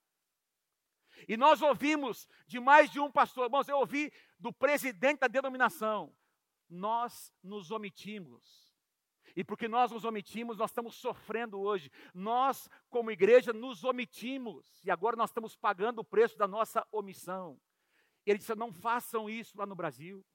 [1.27, 6.13] E nós ouvimos de mais de um pastor, irmãos, eu ouvi do presidente da denominação,
[6.69, 8.64] nós nos omitimos
[9.35, 11.91] e porque nós nos omitimos, nós estamos sofrendo hoje.
[12.13, 14.81] Nós, como igreja, nos omitimos.
[14.83, 17.59] E agora nós estamos pagando o preço da nossa omissão.
[18.25, 20.25] E ele disse: não façam isso lá no Brasil.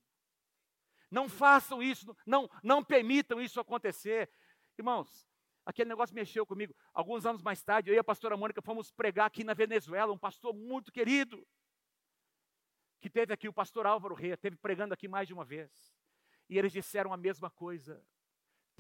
[1.11, 4.31] Não façam isso, não, não permitam isso acontecer.
[4.79, 5.27] Irmãos,
[5.67, 6.75] aquele negócio mexeu comigo.
[6.95, 10.19] Alguns anos mais tarde, eu e a pastora Mônica fomos pregar aqui na Venezuela, um
[10.19, 11.45] pastor muito querido,
[13.01, 15.99] que teve aqui, o pastor Álvaro Rei, teve pregando aqui mais de uma vez.
[16.49, 18.01] E eles disseram a mesma coisa.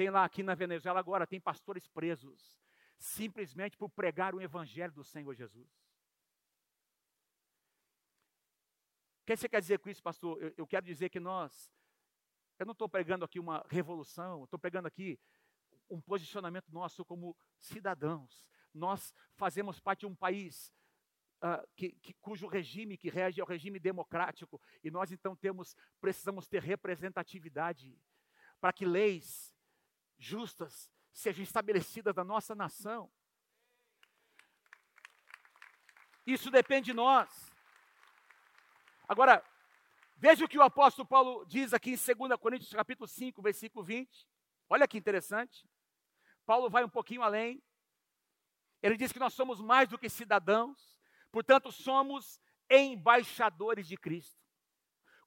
[0.00, 2.58] Tem lá aqui na Venezuela agora, tem pastores presos,
[2.98, 5.68] simplesmente por pregar o evangelho do Senhor Jesus.
[9.20, 10.42] O que você quer dizer com isso, pastor?
[10.42, 11.70] Eu, eu quero dizer que nós,
[12.58, 15.20] eu não estou pregando aqui uma revolução, estou pregando aqui
[15.90, 18.48] um posicionamento nosso como cidadãos.
[18.72, 20.72] Nós fazemos parte de um país
[21.44, 25.76] uh, que, que, cujo regime que rege é o regime democrático e nós então temos
[26.00, 28.00] precisamos ter representatividade
[28.62, 29.59] para que leis
[30.20, 33.10] justas sejam estabelecidas na nossa nação.
[36.26, 37.50] Isso depende de nós.
[39.08, 39.42] Agora,
[40.16, 44.28] veja o que o apóstolo Paulo diz aqui em 2 Coríntios capítulo 5, versículo 20.
[44.68, 45.68] Olha que interessante.
[46.46, 47.62] Paulo vai um pouquinho além.
[48.82, 50.96] Ele diz que nós somos mais do que cidadãos,
[51.32, 54.38] portanto, somos embaixadores de Cristo.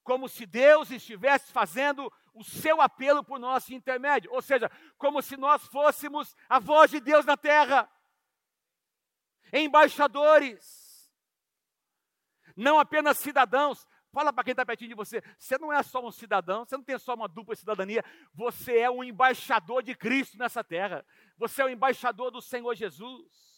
[0.03, 5.37] Como se Deus estivesse fazendo o seu apelo por nosso intermédio, ou seja, como se
[5.37, 7.89] nós fôssemos a voz de Deus na terra,
[9.51, 11.11] embaixadores,
[12.55, 13.87] não apenas cidadãos.
[14.11, 16.83] Fala para quem está pertinho de você, você não é só um cidadão, você não
[16.83, 21.03] tem só uma dupla cidadania, você é um embaixador de Cristo nessa terra,
[21.35, 23.53] você é o embaixador do Senhor Jesus.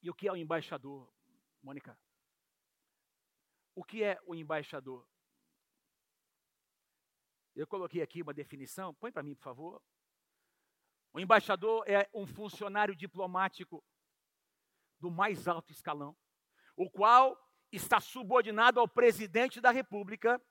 [0.00, 1.12] E o que é o embaixador,
[1.62, 1.98] Mônica?
[3.74, 5.06] O que é o embaixador?
[7.54, 9.82] Eu coloquei aqui uma definição, põe para mim, por favor.
[11.12, 13.84] O embaixador é um funcionário diplomático
[14.98, 16.16] do mais alto escalão,
[16.76, 17.38] o qual
[17.70, 20.42] está subordinado ao presidente da República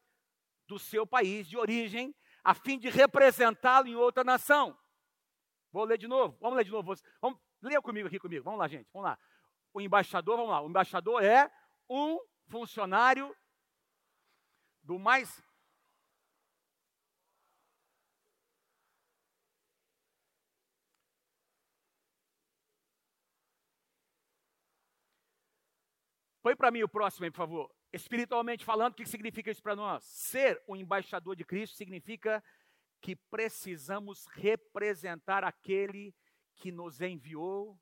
[0.67, 4.77] do seu país de origem, a fim de representá-lo em outra nação.
[5.71, 6.93] Vou ler de novo, vamos ler de novo.
[7.21, 9.19] Vamos, leia comigo aqui comigo, vamos lá, gente, vamos lá.
[9.73, 11.51] O embaixador, vamos lá, o embaixador é
[11.89, 13.35] um funcionário
[14.81, 15.41] do mais.
[26.41, 27.73] Põe para mim o próximo aí, por favor.
[27.93, 30.03] Espiritualmente falando, o que significa isso para nós?
[30.03, 32.43] Ser um embaixador de Cristo significa
[32.99, 36.13] que precisamos representar aquele
[36.55, 37.79] que nos enviou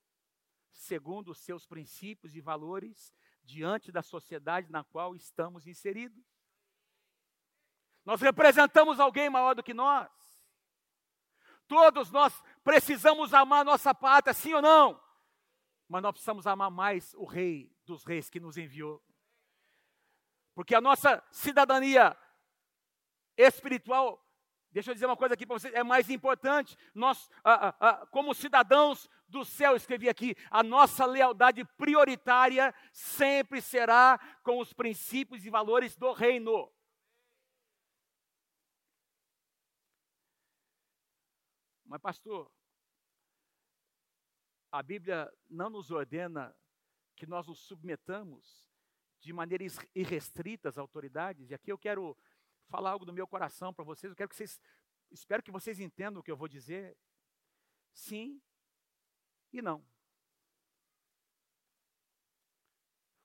[0.72, 6.24] segundo os seus princípios e valores diante da sociedade na qual estamos inseridos.
[8.04, 10.10] Nós representamos alguém maior do que nós.
[11.66, 15.00] Todos nós precisamos amar nossa pátria, sim ou não?
[15.88, 19.02] Mas nós precisamos amar mais o Rei dos Reis que nos enviou.
[20.54, 22.16] Porque a nossa cidadania
[23.36, 24.22] espiritual
[24.72, 26.76] Deixa eu dizer uma coisa aqui para vocês, é mais importante.
[26.94, 34.18] Nós, ah, ah, como cidadãos do céu, escrevi aqui, a nossa lealdade prioritária sempre será
[34.42, 36.72] com os princípios e valores do reino.
[41.84, 42.50] Mas, pastor,
[44.70, 46.56] a Bíblia não nos ordena
[47.14, 48.66] que nós nos submetamos
[49.20, 52.16] de maneira irrestrita às autoridades, e aqui eu quero
[52.68, 54.10] falar algo do meu coração para vocês.
[54.10, 54.60] Eu quero que vocês,
[55.10, 56.96] espero que vocês entendam o que eu vou dizer.
[57.92, 58.40] Sim
[59.52, 59.84] e não.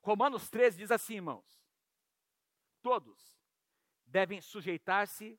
[0.02, 1.62] Romanos 13 diz assim, irmãos:
[2.82, 3.38] todos
[4.06, 5.38] devem sujeitar-se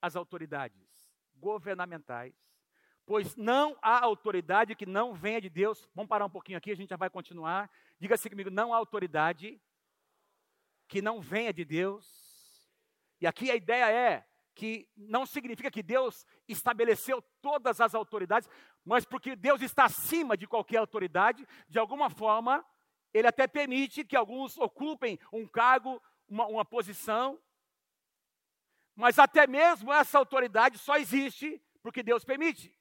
[0.00, 0.86] às autoridades
[1.34, 2.34] governamentais,
[3.04, 5.88] pois não há autoridade que não venha de Deus.
[5.94, 7.70] Vamos parar um pouquinho aqui, a gente já vai continuar.
[7.98, 9.60] Diga assim comigo: não há autoridade
[10.88, 12.25] que não venha de Deus.
[13.20, 18.48] E aqui a ideia é que não significa que Deus estabeleceu todas as autoridades,
[18.84, 22.64] mas porque Deus está acima de qualquer autoridade, de alguma forma,
[23.12, 27.38] Ele até permite que alguns ocupem um cargo, uma, uma posição,
[28.94, 32.74] mas até mesmo essa autoridade só existe porque Deus permite.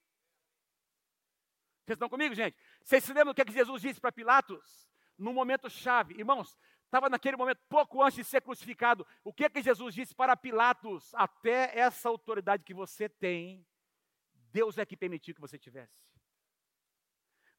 [1.85, 2.57] Vocês estão comigo, gente?
[2.83, 4.89] Vocês se lembram do que, é que Jesus disse para Pilatos?
[5.17, 6.15] Num momento chave.
[6.15, 6.57] Irmãos,
[6.95, 9.05] estava naquele momento, pouco antes de ser crucificado.
[9.21, 11.13] O que é que Jesus disse para Pilatos?
[11.13, 13.65] Até essa autoridade que você tem,
[14.53, 15.93] Deus é que permitiu que você tivesse.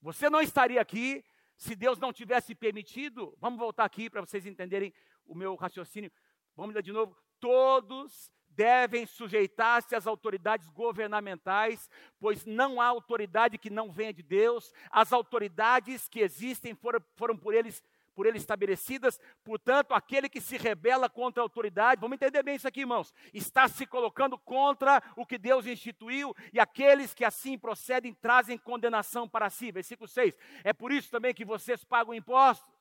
[0.00, 1.22] Você não estaria aqui
[1.54, 3.36] se Deus não tivesse permitido.
[3.38, 4.94] Vamos voltar aqui para vocês entenderem
[5.26, 6.10] o meu raciocínio.
[6.54, 7.14] Vamos ler de novo.
[7.38, 14.72] Todos devem sujeitar-se às autoridades governamentais, pois não há autoridade que não venha de Deus.
[14.90, 17.84] As autoridades que existem foram, foram por eles
[18.16, 22.66] por ele estabelecidas, portanto, aquele que se rebela contra a autoridade, vamos entender bem isso
[22.66, 28.14] aqui, irmãos, está se colocando contra o que Deus instituiu, e aqueles que assim procedem
[28.14, 29.70] trazem condenação para si.
[29.70, 30.34] Versículo 6.
[30.64, 32.74] É por isso também que vocês pagam impostos.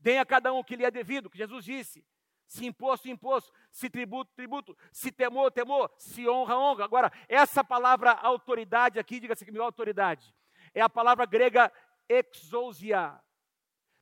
[0.00, 2.02] Deem a cada um o que lhe é devido, que Jesus disse.
[2.46, 6.84] Se imposto, imposto, se tributo, tributo, se temor, temor, se honra, honra.
[6.84, 10.34] Agora, essa palavra autoridade aqui, diga-se que minha autoridade,
[10.74, 11.70] é a palavra grega
[12.08, 13.20] exousia,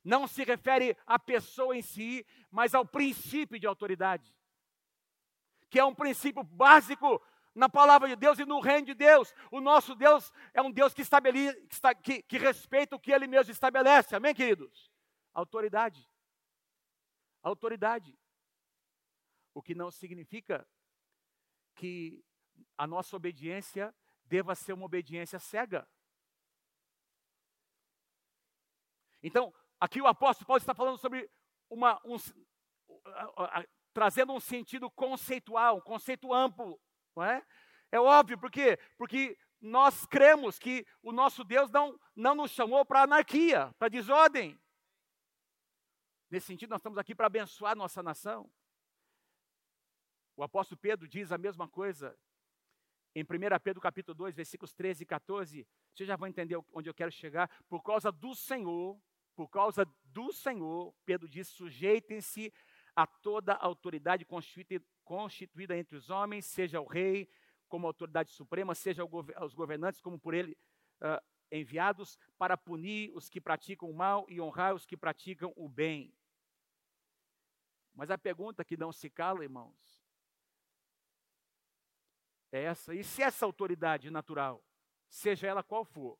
[0.03, 4.35] não se refere à pessoa em si, mas ao princípio de autoridade,
[5.69, 7.21] que é um princípio básico
[7.53, 9.33] na palavra de Deus e no reino de Deus.
[9.51, 11.59] O nosso Deus é um Deus que, estabelece,
[12.03, 14.15] que, que respeita o que Ele mesmo estabelece.
[14.15, 14.91] Amém, queridos?
[15.33, 16.09] Autoridade.
[17.41, 18.17] Autoridade.
[19.53, 20.67] O que não significa
[21.75, 22.23] que
[22.77, 23.93] a nossa obediência
[24.25, 25.87] deva ser uma obediência cega.
[29.21, 31.27] Então, Aqui o apóstolo Paulo está falando sobre
[31.67, 32.15] uma, um,
[33.91, 36.79] trazendo um sentido conceitual, um conceito amplo,
[37.15, 37.43] não é?
[37.91, 38.77] É óbvio, por quê?
[38.95, 44.61] Porque nós cremos que o nosso Deus não, não nos chamou para anarquia, para desordem.
[46.29, 48.47] Nesse sentido, nós estamos aqui para abençoar nossa nação.
[50.35, 52.15] O apóstolo Pedro diz a mesma coisa
[53.15, 53.25] em 1
[53.63, 55.67] Pedro capítulo 2, versículos 13 e 14.
[55.93, 57.49] Você já vai entender onde eu quero chegar.
[57.67, 59.01] Por causa do Senhor,
[59.35, 62.53] por causa do Senhor, Pedro diz: sujeitem-se
[62.95, 67.29] a toda autoridade constituída, entre os homens, seja o rei
[67.67, 70.57] como autoridade suprema, seja os governantes como por ele
[71.01, 75.69] uh, enviados, para punir os que praticam o mal e honrar os que praticam o
[75.69, 76.13] bem.
[77.93, 80.03] Mas a pergunta que não se cala, irmãos,
[82.51, 84.63] é essa: e se essa autoridade natural,
[85.09, 86.19] seja ela qual for,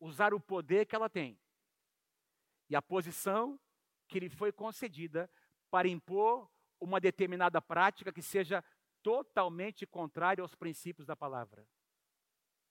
[0.00, 1.38] usar o poder que ela tem
[2.72, 3.60] e a posição
[4.08, 5.30] que lhe foi concedida
[5.70, 8.64] para impor uma determinada prática que seja
[9.02, 11.68] totalmente contrária aos princípios da palavra.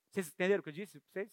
[0.10, 1.00] Vocês entenderam o que eu disse?
[1.00, 1.32] Vocês?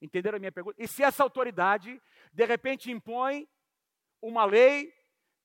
[0.00, 0.80] Entenderam a minha pergunta?
[0.80, 2.00] E se essa autoridade,
[2.32, 3.48] de repente, impõe
[4.22, 4.94] uma lei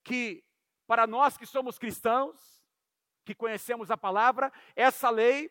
[0.03, 0.45] que,
[0.85, 2.63] para nós que somos cristãos,
[3.25, 5.49] que conhecemos a palavra, essa lei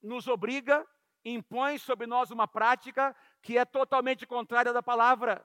[0.00, 0.86] nos obriga,
[1.24, 5.44] impõe sobre nós uma prática que é totalmente contrária da palavra.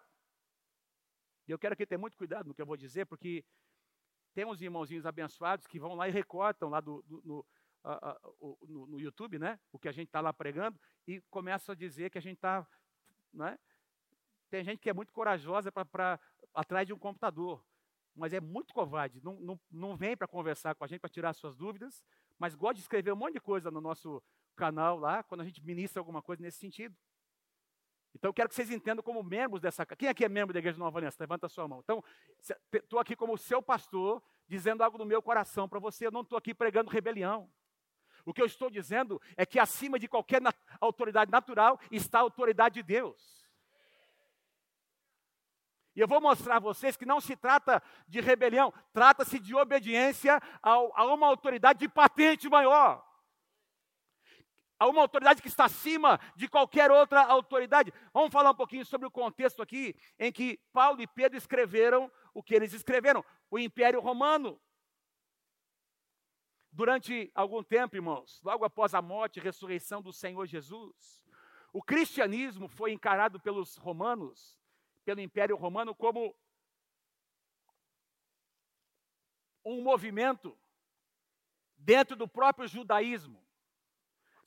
[1.48, 3.44] E eu quero aqui ter muito cuidado no que eu vou dizer, porque
[4.34, 9.00] tem uns irmãozinhos abençoados que vão lá e recortam lá do, do no, no, no,
[9.00, 9.60] YouTube, né?
[9.72, 12.68] O que a gente está lá pregando, e começam a dizer que a gente está.
[13.34, 13.58] Né?
[14.50, 16.20] Tem gente que é muito corajosa para
[16.54, 17.64] atrás de um computador,
[18.16, 19.22] mas é muito covarde.
[19.24, 22.04] Não, não, não vem para conversar com a gente, para tirar suas dúvidas,
[22.38, 24.22] mas gosta de escrever um monte de coisa no nosso
[24.56, 26.96] canal lá, quando a gente ministra alguma coisa nesse sentido.
[28.18, 29.96] Então, eu quero que vocês entendam como membros dessa casa.
[29.96, 31.18] Quem aqui é membro da Igreja Nova Aliança?
[31.20, 31.82] Levanta a sua mão.
[31.84, 32.04] Então,
[32.74, 36.08] estou aqui como seu pastor, dizendo algo no meu coração para você.
[36.08, 37.48] Eu não estou aqui pregando rebelião.
[38.26, 40.52] O que eu estou dizendo é que acima de qualquer na
[40.82, 43.46] autoridade natural está a autoridade de Deus.
[45.96, 50.42] E eu vou mostrar a vocês que não se trata de rebelião, trata-se de obediência
[50.62, 53.07] ao, a uma autoridade de patente maior.
[54.80, 57.94] A uma autoridade que está acima de qualquer outra autoridade.
[58.14, 62.44] Vamos falar um pouquinho sobre o contexto aqui em que Paulo e Pedro escreveram o
[62.44, 64.62] que eles escreveram: o Império Romano.
[66.72, 71.24] Durante algum tempo, irmãos, logo após a morte e ressurreição do Senhor Jesus,
[71.74, 74.60] o cristianismo foi encarado pelos romanos
[75.08, 76.36] pelo Império Romano como
[79.64, 80.60] um movimento
[81.78, 83.47] dentro do próprio judaísmo.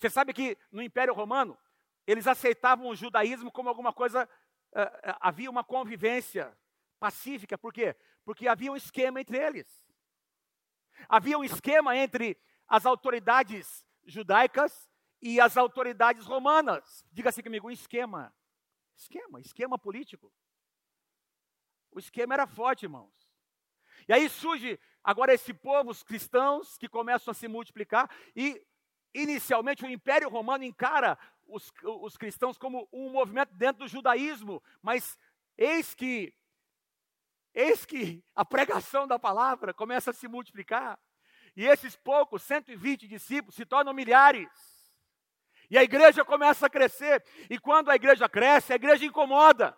[0.01, 1.59] Você sabe que no Império Romano
[2.07, 4.25] eles aceitavam o judaísmo como alguma coisa,
[4.73, 6.57] uh, uh, havia uma convivência
[6.99, 7.95] pacífica, por quê?
[8.25, 9.87] Porque havia um esquema entre eles.
[11.07, 17.05] Havia um esquema entre as autoridades judaicas e as autoridades romanas.
[17.13, 18.35] Diga assim comigo, um esquema.
[18.97, 20.33] Esquema, esquema político.
[21.91, 23.13] O esquema era forte, irmãos.
[24.09, 28.65] E aí surge agora esse povo, os cristãos, que começam a se multiplicar, e
[29.15, 35.19] inicialmente o Império Romano encara os, os cristãos como um movimento dentro do judaísmo, mas
[35.57, 36.35] eis que,
[37.55, 40.99] eis que a pregação da palavra começa a se multiplicar,
[41.57, 44.49] e esses poucos, 120 discípulos, se tornam milhares.
[45.69, 49.77] E a igreja começa a crescer, e quando a igreja cresce, a igreja incomoda.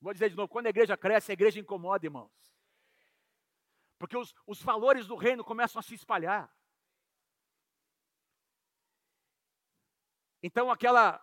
[0.00, 2.32] Vou dizer de novo: quando a igreja cresce, a igreja incomoda, irmãos.
[3.98, 6.52] Porque os, os valores do reino começam a se espalhar.
[10.42, 11.22] Então, aquela,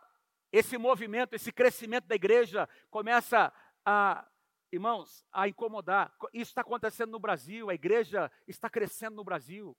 [0.51, 3.53] esse movimento, esse crescimento da igreja começa
[3.85, 4.27] a,
[4.71, 6.15] irmãos, a incomodar.
[6.33, 9.77] Isso está acontecendo no Brasil, a igreja está crescendo no Brasil.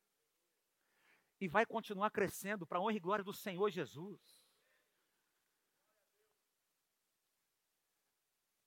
[1.41, 4.21] E vai continuar crescendo para a honra e glória do Senhor Jesus.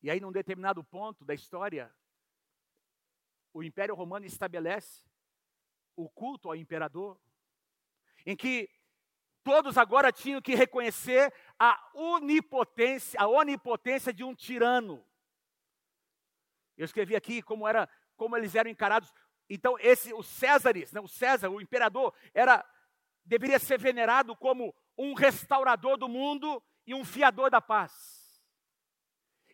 [0.04, 1.94] E aí, num determinado ponto da história,
[3.54, 5.06] o Império Romano estabelece
[5.96, 7.20] o culto ao imperador,
[8.26, 8.70] em que
[9.48, 15.02] todos agora tinham que reconhecer a onipotência, a onipotência de um tirano.
[16.78, 19.14] Eu escrevi aqui como era, como eles eram encarados.
[19.50, 22.62] Então, esse, o Césares, né, o César, o imperador, era
[23.24, 28.18] deveria ser venerado como um restaurador do mundo e um fiador da paz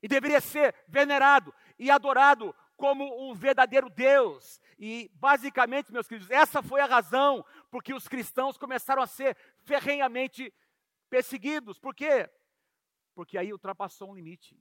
[0.01, 4.59] e deveria ser venerado e adorado como um verdadeiro Deus.
[4.77, 9.35] E basicamente, meus queridos, essa foi a razão por que os cristãos começaram a ser
[9.63, 10.53] ferrenhamente
[11.09, 11.79] perseguidos.
[11.79, 12.29] Por quê?
[13.15, 14.55] Porque aí ultrapassou um limite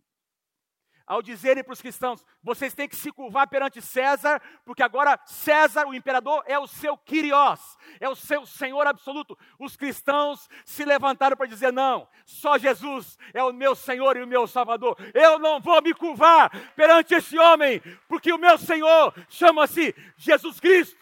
[1.06, 5.86] ao dizerem para os cristãos: vocês têm que se curvar perante César, porque agora César,
[5.86, 9.36] o imperador, é o seu Kyrios, é o seu Senhor absoluto.
[9.58, 14.26] Os cristãos se levantaram para dizer: não, só Jesus é o meu Senhor e o
[14.26, 14.96] meu Salvador.
[15.12, 21.01] Eu não vou me curvar perante esse homem, porque o meu Senhor chama-se Jesus Cristo.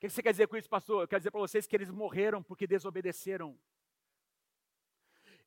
[0.00, 1.02] O que você quer dizer com isso, pastor?
[1.02, 3.58] Eu quero dizer para vocês que eles morreram porque desobedeceram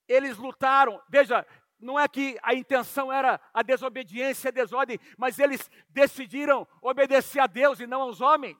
[0.07, 1.01] eles lutaram.
[1.09, 1.45] Veja,
[1.79, 7.47] não é que a intenção era a desobediência, a desordem, mas eles decidiram obedecer a
[7.47, 8.57] Deus e não aos homens.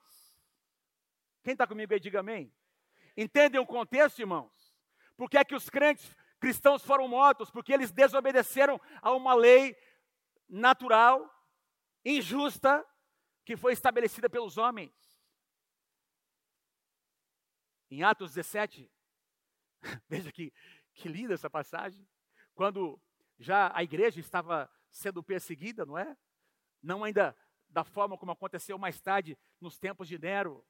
[1.42, 2.52] Quem está comigo aí, diga amém.
[3.16, 4.52] Entendem o contexto, irmãos?
[5.16, 7.50] Por que é que os crentes cristãos foram mortos?
[7.50, 9.76] Porque eles desobedeceram a uma lei
[10.48, 11.30] natural,
[12.04, 12.84] injusta,
[13.44, 15.13] que foi estabelecida pelos homens.
[17.90, 18.90] Em Atos 17,
[20.08, 20.52] veja que
[20.94, 22.06] que linda essa passagem.
[22.54, 23.00] Quando
[23.38, 26.16] já a igreja estava sendo perseguida, não é?
[26.82, 27.36] Não ainda
[27.68, 30.64] da forma como aconteceu mais tarde nos tempos de Nero,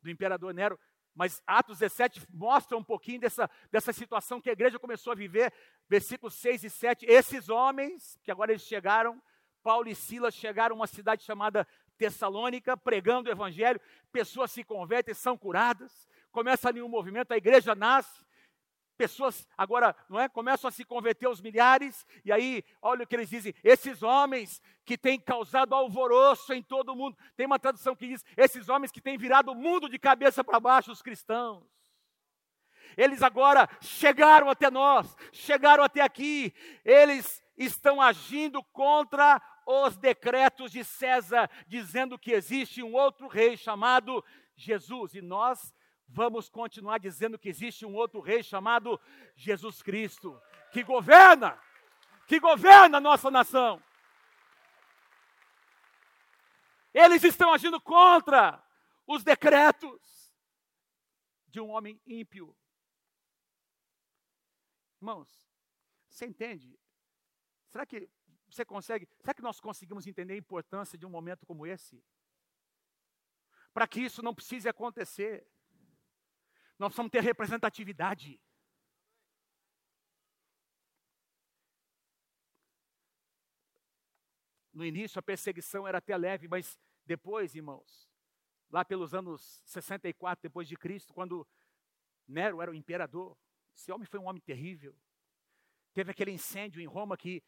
[0.00, 0.80] do imperador Nero,
[1.14, 5.52] mas Atos 17 mostra um pouquinho dessa, dessa situação que a igreja começou a viver,
[5.88, 7.04] versículos 6 e 7.
[7.06, 9.20] Esses homens, que agora eles chegaram,
[9.62, 11.66] Paulo e Silas chegaram a uma cidade chamada
[11.98, 13.80] Tessalônica, pregando o evangelho,
[14.10, 18.24] pessoas se convertem, são curadas, começa ali um movimento, a igreja nasce,
[18.96, 23.14] pessoas agora, não é, começam a se converter aos milhares, e aí, olha o que
[23.14, 27.16] eles dizem, esses homens que têm causado alvoroço em todo o mundo.
[27.36, 30.58] Tem uma tradução que diz, esses homens que têm virado o mundo de cabeça para
[30.58, 31.64] baixo, os cristãos.
[32.96, 36.52] Eles agora chegaram até nós, chegaram até aqui.
[36.84, 39.40] Eles estão agindo contra
[39.70, 44.24] os decretos de César, dizendo que existe um outro rei chamado
[44.56, 45.74] Jesus, e nós
[46.08, 48.98] vamos continuar dizendo que existe um outro rei chamado
[49.36, 50.40] Jesus Cristo,
[50.72, 51.60] que governa,
[52.26, 53.82] que governa a nossa nação.
[56.94, 58.64] Eles estão agindo contra
[59.06, 60.32] os decretos
[61.48, 62.56] de um homem ímpio.
[64.96, 65.46] Irmãos,
[66.08, 66.74] você entende?
[67.68, 68.10] Será que
[68.50, 69.08] você consegue?
[69.20, 72.02] Será que nós conseguimos entender a importância de um momento como esse?
[73.72, 75.46] Para que isso não precise acontecer,
[76.78, 78.40] nós precisamos ter representatividade.
[84.72, 88.08] No início a perseguição era até leve, mas depois, irmãos,
[88.70, 91.46] lá pelos anos 64 depois de Cristo, quando
[92.26, 93.36] Nero era o imperador,
[93.74, 94.96] esse homem foi um homem terrível.
[95.92, 97.42] Teve aquele incêndio em Roma que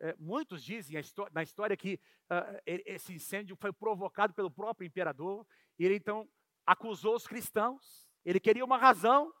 [0.00, 1.00] é, muitos dizem
[1.32, 5.46] na história que uh, esse incêndio foi provocado pelo próprio imperador,
[5.78, 6.28] e ele então
[6.66, 8.06] acusou os cristãos.
[8.24, 9.32] Ele queria uma razão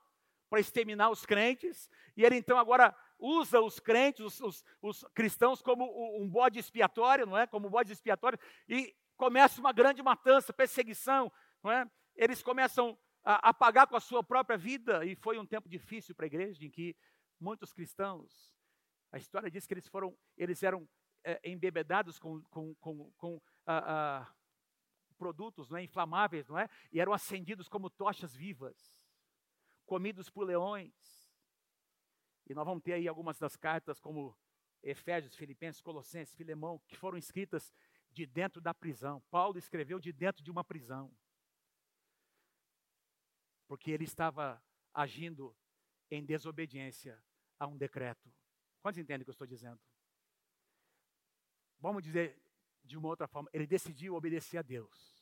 [0.48, 5.60] para exterminar os crentes, e ele então agora usa os crentes, os, os, os cristãos,
[5.60, 5.84] como
[6.20, 7.46] um bode expiatório, não é?
[7.46, 8.38] Como um bode expiatório,
[8.68, 11.30] e começa uma grande matança, perseguição,
[11.62, 11.90] não é?
[12.14, 16.14] Eles começam a, a pagar com a sua própria vida, e foi um tempo difícil
[16.14, 16.96] para a igreja, em que
[17.38, 18.55] muitos cristãos
[19.16, 20.86] a história diz que eles foram, eles eram
[21.24, 24.34] é, embebedados com, com, com, com ah, ah,
[25.16, 26.68] produtos não é, inflamáveis, não é?
[26.92, 28.94] E eram acendidos como tochas vivas,
[29.86, 30.94] comidos por leões.
[32.46, 34.36] E nós vamos ter aí algumas das cartas, como
[34.82, 37.74] Efésios, Filipenses, Colossenses, Filemão, que foram escritas
[38.12, 39.22] de dentro da prisão.
[39.30, 41.10] Paulo escreveu de dentro de uma prisão.
[43.66, 44.62] Porque ele estava
[44.92, 45.56] agindo
[46.10, 47.20] em desobediência
[47.58, 48.30] a um decreto.
[48.80, 49.80] Quantos entendem o que eu estou dizendo?
[51.78, 52.40] Vamos dizer
[52.84, 55.16] de uma outra forma, ele decidiu obedecer a Deus.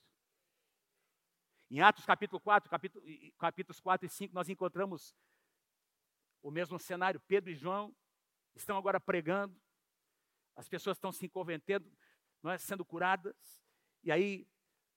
[1.71, 3.05] Em Atos capítulo 4, capítulo,
[3.39, 5.17] capítulos 4 e 5, nós encontramos
[6.43, 7.19] o mesmo cenário.
[7.21, 7.95] Pedro e João
[8.55, 9.59] estão agora pregando,
[10.55, 11.91] as pessoas estão se convertendo,
[12.45, 13.35] é, sendo curadas,
[14.03, 14.47] e aí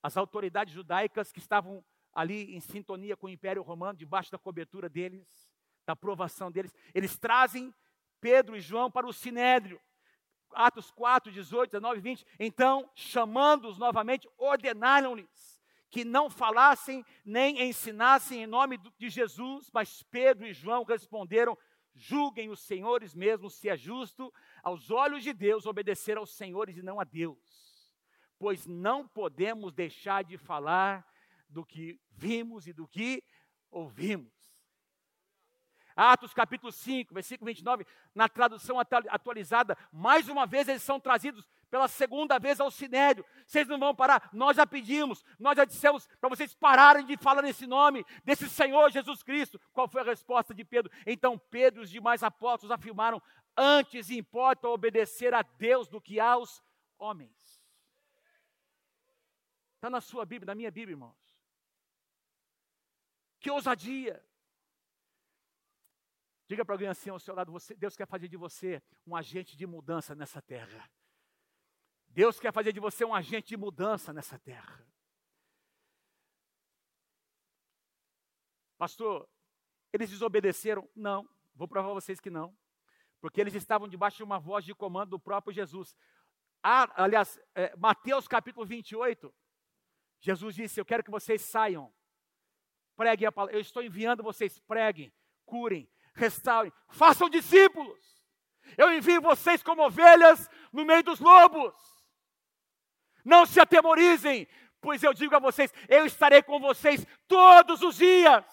[0.02, 4.88] as autoridades judaicas que estavam ali em sintonia com o Império Romano, debaixo da cobertura
[4.88, 5.50] deles,
[5.86, 7.74] da aprovação deles, eles trazem
[8.20, 9.80] Pedro e João para o sinédrio.
[10.52, 12.26] Atos 4, 18, 19 e 20.
[12.38, 15.58] Então, chamando-os novamente, ordenaram-lhes
[15.90, 21.56] que não falassem nem ensinassem em nome de Jesus, mas Pedro e João responderam:
[21.94, 26.82] julguem os senhores mesmos se é justo aos olhos de Deus obedecer aos senhores e
[26.82, 27.90] não a Deus,
[28.38, 31.06] pois não podemos deixar de falar
[31.48, 33.22] do que vimos e do que
[33.70, 34.37] ouvimos.
[35.98, 37.84] Atos capítulo 5, versículo 29,
[38.14, 43.26] na tradução atualizada, mais uma vez eles são trazidos pela segunda vez ao sinédrio.
[43.44, 47.42] Vocês não vão parar, nós já pedimos, nós já dissemos para vocês pararem de falar
[47.42, 49.60] nesse nome, desse Senhor Jesus Cristo.
[49.72, 50.88] Qual foi a resposta de Pedro?
[51.04, 53.20] Então Pedro e os demais apóstolos afirmaram:
[53.56, 56.62] antes importa obedecer a Deus do que aos
[56.96, 57.60] homens.
[59.74, 61.36] Está na sua Bíblia, na minha Bíblia, irmãos.
[63.40, 64.27] Que ousadia!
[66.48, 69.54] Diga para alguém assim ao seu lado: você, Deus quer fazer de você um agente
[69.54, 70.90] de mudança nessa terra.
[72.08, 74.82] Deus quer fazer de você um agente de mudança nessa terra.
[78.78, 79.28] Pastor,
[79.92, 80.88] eles desobedeceram?
[80.96, 82.56] Não, vou provar vocês que não.
[83.20, 85.94] Porque eles estavam debaixo de uma voz de comando do próprio Jesus.
[86.62, 89.34] Ah, aliás, é, Mateus capítulo 28,
[90.18, 91.92] Jesus disse: Eu quero que vocês saiam,
[92.96, 93.54] preguem a palavra.
[93.54, 95.12] Eu estou enviando vocês, preguem,
[95.44, 97.98] curem, restaurem, façam discípulos.
[98.76, 101.74] Eu envio vocês como ovelhas no meio dos lobos.
[103.24, 104.46] Não se atemorizem,
[104.80, 108.44] pois eu digo a vocês: eu estarei com vocês todos os dias.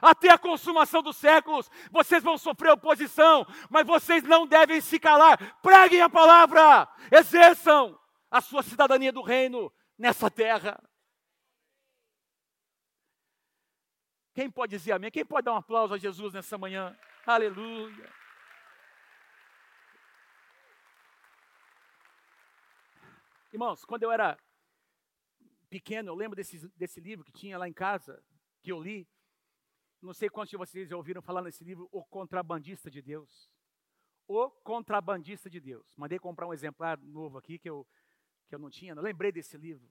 [0.00, 5.38] Até a consumação dos séculos, vocês vão sofrer oposição, mas vocês não devem se calar.
[5.62, 7.98] Preguem a palavra, exerçam
[8.30, 10.78] a sua cidadania do reino nessa terra.
[14.34, 15.12] Quem pode dizer amém?
[15.12, 16.98] Quem pode dar um aplauso a Jesus nessa manhã?
[17.24, 18.12] Aleluia.
[23.52, 24.36] Irmãos, quando eu era
[25.70, 28.20] pequeno, eu lembro desse, desse livro que tinha lá em casa,
[28.60, 29.08] que eu li.
[30.02, 33.48] Não sei quantos de vocês já ouviram falar nesse livro, O Contrabandista de Deus.
[34.26, 35.94] O Contrabandista de Deus.
[35.96, 37.86] Mandei comprar um exemplar novo aqui que eu,
[38.48, 38.96] que eu não tinha.
[38.96, 39.88] Não lembrei desse livro.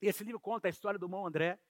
[0.00, 1.60] Esse livro conta a história do irmão André,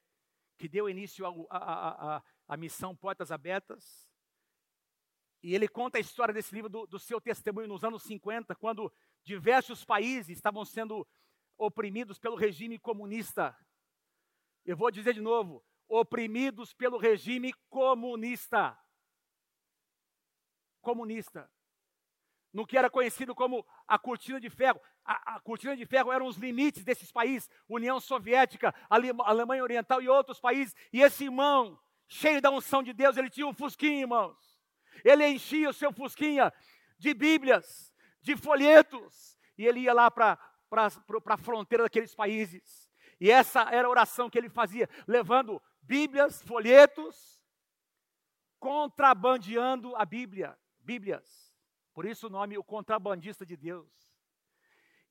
[0.63, 4.09] que deu início à missão Portas Abertas.
[5.43, 8.93] E ele conta a história desse livro do, do seu testemunho nos anos 50, quando
[9.25, 11.05] diversos países estavam sendo
[11.59, 13.59] oprimidos pelo regime comunista.
[14.65, 18.79] Eu vou dizer de novo: oprimidos pelo regime comunista.
[20.81, 21.51] Comunista.
[22.53, 24.81] No que era conhecido como a cortina de ferro.
[25.05, 30.09] A, a, cortina de ferro eram os limites desses países, União Soviética, Alemanha Oriental e
[30.09, 30.75] outros países.
[30.93, 34.37] E esse irmão, cheio da unção de Deus, ele tinha um fusquinha, irmãos.
[35.05, 36.53] Ele enchia o seu fusquinha
[36.99, 40.39] de Bíblias, de folhetos, e ele ia lá para
[40.71, 42.91] a fronteira daqueles países.
[43.21, 47.41] E essa era a oração que ele fazia, levando Bíblias, folhetos,
[48.59, 51.53] contrabandeando a Bíblia, Bíblias.
[51.93, 54.02] Por isso o nome, o contrabandista de Deus.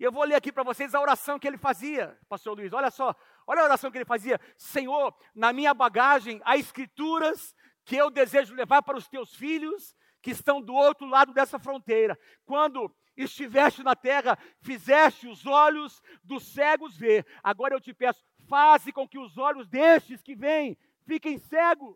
[0.02, 2.74] E eu vou ler aqui para vocês a oração que ele fazia, pastor Luiz.
[2.74, 4.42] Olha só, olha a oração que ele fazia.
[4.58, 10.32] Senhor, na minha bagagem há escrituras que eu desejo levar para os teus filhos que
[10.32, 12.18] estão do outro lado dessa fronteira.
[12.46, 17.24] Quando estiveste na terra, fizeste os olhos dos cegos ver.
[17.44, 20.76] Agora eu te peço, faze com que os olhos destes que vêm
[21.06, 21.96] fiquem cegos.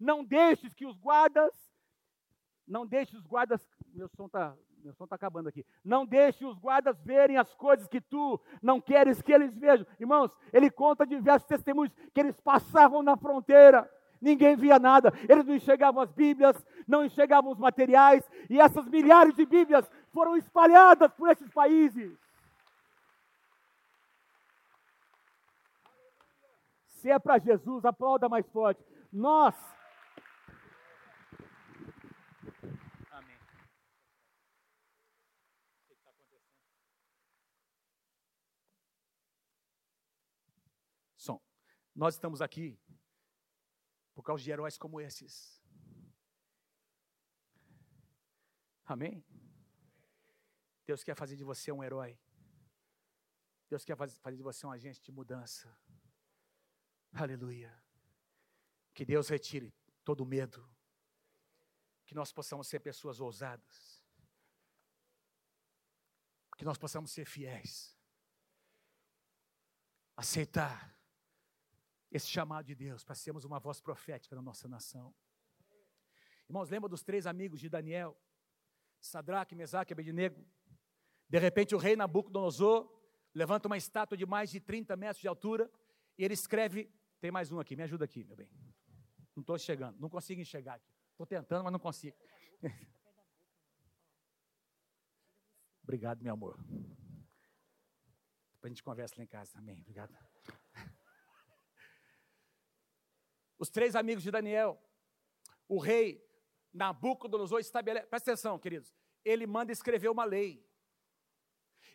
[0.00, 1.54] Não deixes que os guardas,
[2.66, 5.64] não deixes os guardas, meu som está meu som está acabando aqui.
[5.82, 9.86] Não deixe os guardas verem as coisas que tu não queres que eles vejam.
[9.98, 13.90] Irmãos, ele conta diversos testemunhos que eles passavam na fronteira.
[14.20, 19.34] Ninguém via nada, eles não enxergavam as Bíblias, não enxergavam os materiais, e essas milhares
[19.34, 22.16] de Bíblias foram espalhadas por esses países.
[26.86, 28.82] Se é para Jesus, aplauda mais forte.
[29.12, 29.54] Nós
[41.94, 42.78] Nós estamos aqui
[44.14, 45.62] por causa de heróis como esses.
[48.84, 49.24] Amém?
[50.84, 52.18] Deus quer fazer de você um herói.
[53.70, 55.74] Deus quer fazer de você um agente de mudança.
[57.12, 57.72] Aleluia.
[58.92, 59.72] Que Deus retire
[60.04, 60.68] todo medo.
[62.04, 64.04] Que nós possamos ser pessoas ousadas.
[66.58, 67.96] Que nós possamos ser fiéis.
[70.16, 70.93] Aceitar
[72.16, 75.12] esse chamado de Deus para sermos uma voz profética na nossa nação.
[76.48, 78.16] Irmãos, lembra dos três amigos de Daniel?
[79.00, 80.46] Sadraque, Mesaque e Abednego?
[81.28, 82.88] De repente o rei Nabucodonosor
[83.34, 85.68] levanta uma estátua de mais de 30 metros de altura
[86.16, 86.88] e ele escreve,
[87.20, 88.48] tem mais um aqui, me ajuda aqui, meu bem.
[89.34, 90.94] Não estou chegando, não consigo enxergar aqui.
[91.10, 92.16] Estou tentando, mas não consigo.
[95.82, 96.56] Obrigado, meu amor.
[98.52, 99.80] Depois a gente conversa lá em casa também.
[99.80, 100.16] Obrigado.
[103.58, 104.80] Os três amigos de Daniel,
[105.68, 106.24] o rei
[106.72, 108.92] Nabucodonosor estabelece, presta atenção, queridos,
[109.24, 110.64] ele manda escrever uma lei.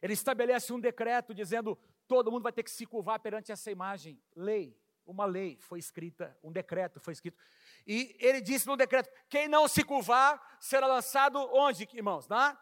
[0.01, 4.21] Ele estabelece um decreto dizendo: todo mundo vai ter que se curvar perante essa imagem.
[4.35, 7.37] Lei, uma lei foi escrita, um decreto foi escrito.
[7.85, 12.27] E ele disse no decreto: quem não se curvar será lançado onde, irmãos?
[12.27, 12.57] Na,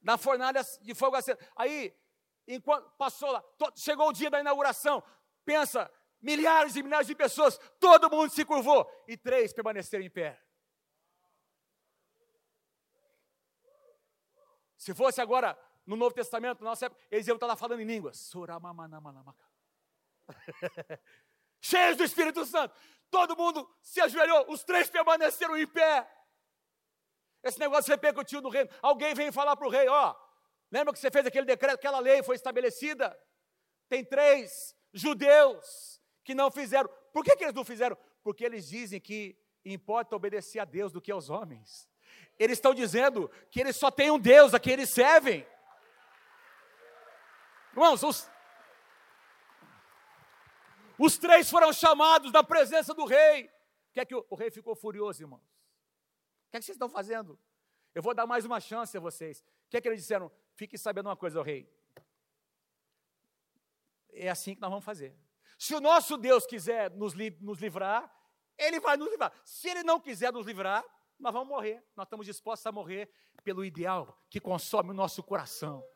[0.00, 1.38] na fornalha de fogo aceso.
[1.56, 1.94] Aí,
[2.46, 5.02] enquanto passou lá, chegou o dia da inauguração,
[5.44, 5.90] pensa,
[6.22, 10.40] milhares e milhares de pessoas, todo mundo se curvou e três permaneceram em pé.
[14.76, 18.32] Se fosse agora no Novo Testamento, na nossa época, eles iam estar falando em línguas.
[21.60, 22.74] Cheios do Espírito Santo.
[23.10, 26.10] Todo mundo se ajoelhou, os três permaneceram em pé.
[27.42, 28.70] Esse negócio repercutiu no reino.
[28.80, 30.16] Alguém vem falar para o rei: Ó,
[30.70, 33.16] lembra que você fez aquele decreto, aquela lei foi estabelecida?
[33.88, 36.88] Tem três judeus que não fizeram.
[37.12, 37.96] Por que, que eles não fizeram?
[38.22, 41.88] Porque eles dizem que importa obedecer a Deus do que aos homens.
[42.38, 45.46] Eles estão dizendo que eles só têm um Deus a quem eles servem.
[47.72, 48.30] Irmãos, os,
[50.98, 53.46] os três foram chamados da presença do rei.
[53.46, 55.42] O que é que o, o rei ficou furioso, irmãos?
[55.42, 57.38] O que é que vocês estão fazendo?
[57.94, 59.40] Eu vou dar mais uma chance a vocês.
[59.40, 60.30] O que é que eles disseram?
[60.54, 61.70] Fique sabendo uma coisa, o rei.
[64.12, 65.16] É assim que nós vamos fazer.
[65.62, 68.12] Se o nosso Deus quiser nos, li nos livrar,
[68.58, 69.32] Ele vai nos livrar.
[69.44, 70.84] Se Ele não quiser nos livrar,
[71.20, 71.84] nós vamos morrer.
[71.94, 73.08] Nós estamos dispostos a morrer
[73.44, 75.86] pelo ideal que consome o nosso coração.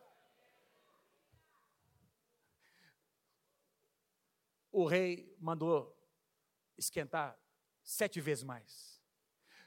[4.71, 6.01] O rei mandou
[6.79, 7.37] esquentar
[7.83, 9.03] sete vezes mais.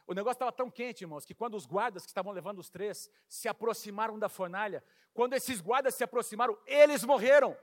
[0.07, 3.11] O negócio estava tão quente, irmãos, que quando os guardas que estavam levando os três
[3.27, 4.81] se aproximaram da fornalha,
[5.13, 7.57] quando esses guardas se aproximaram, eles morreram.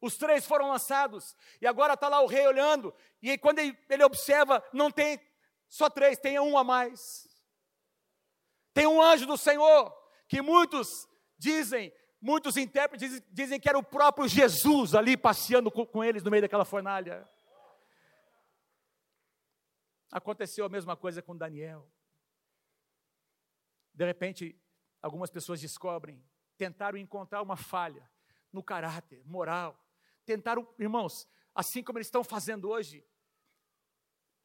[0.00, 4.04] Os três foram lançados, e agora está lá o rei olhando, e quando ele, ele
[4.04, 5.20] observa, não tem
[5.68, 7.28] só três, tem um a mais.
[8.72, 9.92] Tem um anjo do Senhor,
[10.28, 15.84] que muitos dizem, muitos intérpretes dizem, dizem que era o próprio Jesus ali passeando com,
[15.84, 17.28] com eles no meio daquela fornalha.
[20.10, 21.90] Aconteceu a mesma coisa com Daniel.
[23.92, 24.56] De repente,
[25.02, 26.24] algumas pessoas descobrem
[26.58, 28.10] tentaram encontrar uma falha
[28.52, 29.78] no caráter moral.
[30.28, 33.02] Tentaram, irmãos, assim como eles estão fazendo hoje,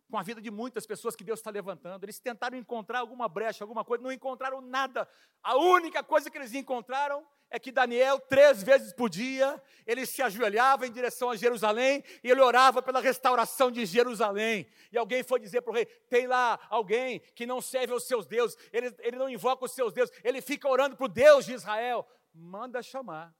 [0.10, 2.06] com a vida de muitas pessoas que Deus está levantando.
[2.06, 5.06] Eles tentaram encontrar alguma brecha, alguma coisa, não encontraram nada.
[5.44, 10.22] A única coisa que eles encontraram é que Daniel, três vezes por dia, ele se
[10.22, 14.66] ajoelhava em direção a Jerusalém e ele orava pela restauração de Jerusalém.
[14.90, 18.26] E alguém foi dizer para o rei: tem lá alguém que não serve aos seus
[18.26, 21.52] deuses, ele, ele não invoca os seus deuses, ele fica orando para o Deus de
[21.52, 22.08] Israel.
[22.34, 23.36] Manda chamar.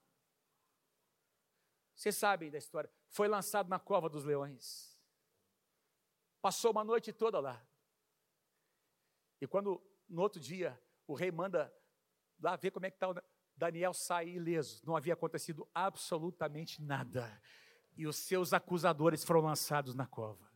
[1.96, 2.90] Vocês sabem da história.
[3.10, 5.00] Foi lançado na cova dos leões.
[6.42, 7.66] Passou uma noite toda lá.
[9.40, 11.74] E quando, no outro dia, o rei manda
[12.40, 13.16] lá ver como é que está o
[13.56, 14.82] Daniel sai ileso.
[14.86, 17.42] Não havia acontecido absolutamente nada.
[17.96, 20.52] E os seus acusadores foram lançados na cova.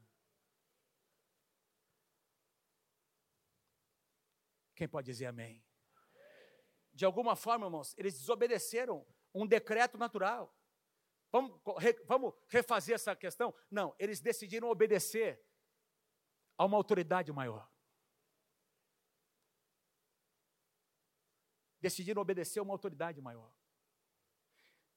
[4.75, 5.63] Quem pode dizer amém?
[6.93, 10.56] De alguma forma, irmãos, eles desobedeceram um decreto natural.
[11.37, 11.61] Vamos,
[12.07, 13.53] vamos refazer essa questão?
[13.69, 15.39] Não, eles decidiram obedecer
[16.57, 17.71] a uma autoridade maior.
[21.79, 23.53] Decidiram obedecer a uma autoridade maior.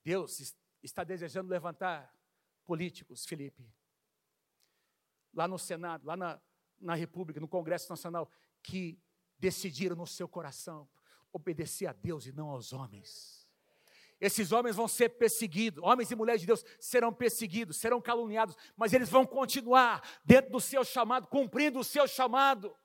[0.02, 2.10] Deus está desejando levantar
[2.64, 3.70] políticos, Felipe,
[5.34, 6.40] lá no Senado, lá na,
[6.78, 8.30] na República, no Congresso Nacional,
[8.62, 8.98] que
[9.38, 10.88] decidiram no seu coração
[11.30, 13.39] obedecer a Deus e não aos homens.
[14.20, 18.92] Esses homens vão ser perseguidos, homens e mulheres de Deus serão perseguidos, serão caluniados, mas
[18.92, 22.76] eles vão continuar dentro do seu chamado, cumprindo o seu chamado.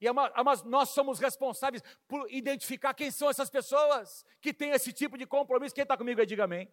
[0.00, 5.18] E mas nós somos responsáveis por identificar quem são essas pessoas que têm esse tipo
[5.18, 5.74] de compromisso.
[5.74, 6.72] Quem está comigo aí, diga amém.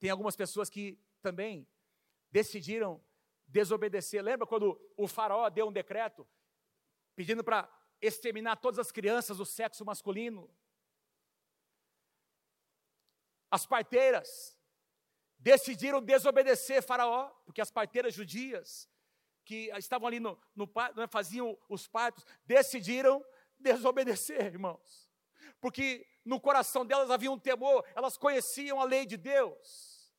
[0.00, 1.68] Tem algumas pessoas que também
[2.32, 3.00] decidiram
[3.46, 4.22] desobedecer.
[4.22, 6.26] Lembra quando o faraó deu um decreto
[7.14, 7.68] pedindo para
[8.00, 10.50] exterminar todas as crianças do sexo masculino?
[13.50, 14.56] As parteiras
[15.38, 18.88] decidiram desobedecer Faraó, porque as parteiras judias
[19.44, 23.24] que estavam ali no, no né, faziam os partos, decidiram
[23.58, 25.10] desobedecer, irmãos.
[25.60, 30.12] Porque no coração delas havia um temor, elas conheciam a lei de Deus.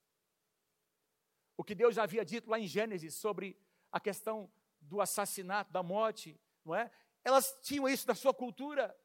[1.56, 3.56] O que Deus já havia dito lá em Gênesis sobre
[3.92, 4.52] a questão
[4.82, 6.90] do assassinato, da morte, não é?
[7.24, 8.96] Elas tinham isso na sua cultura.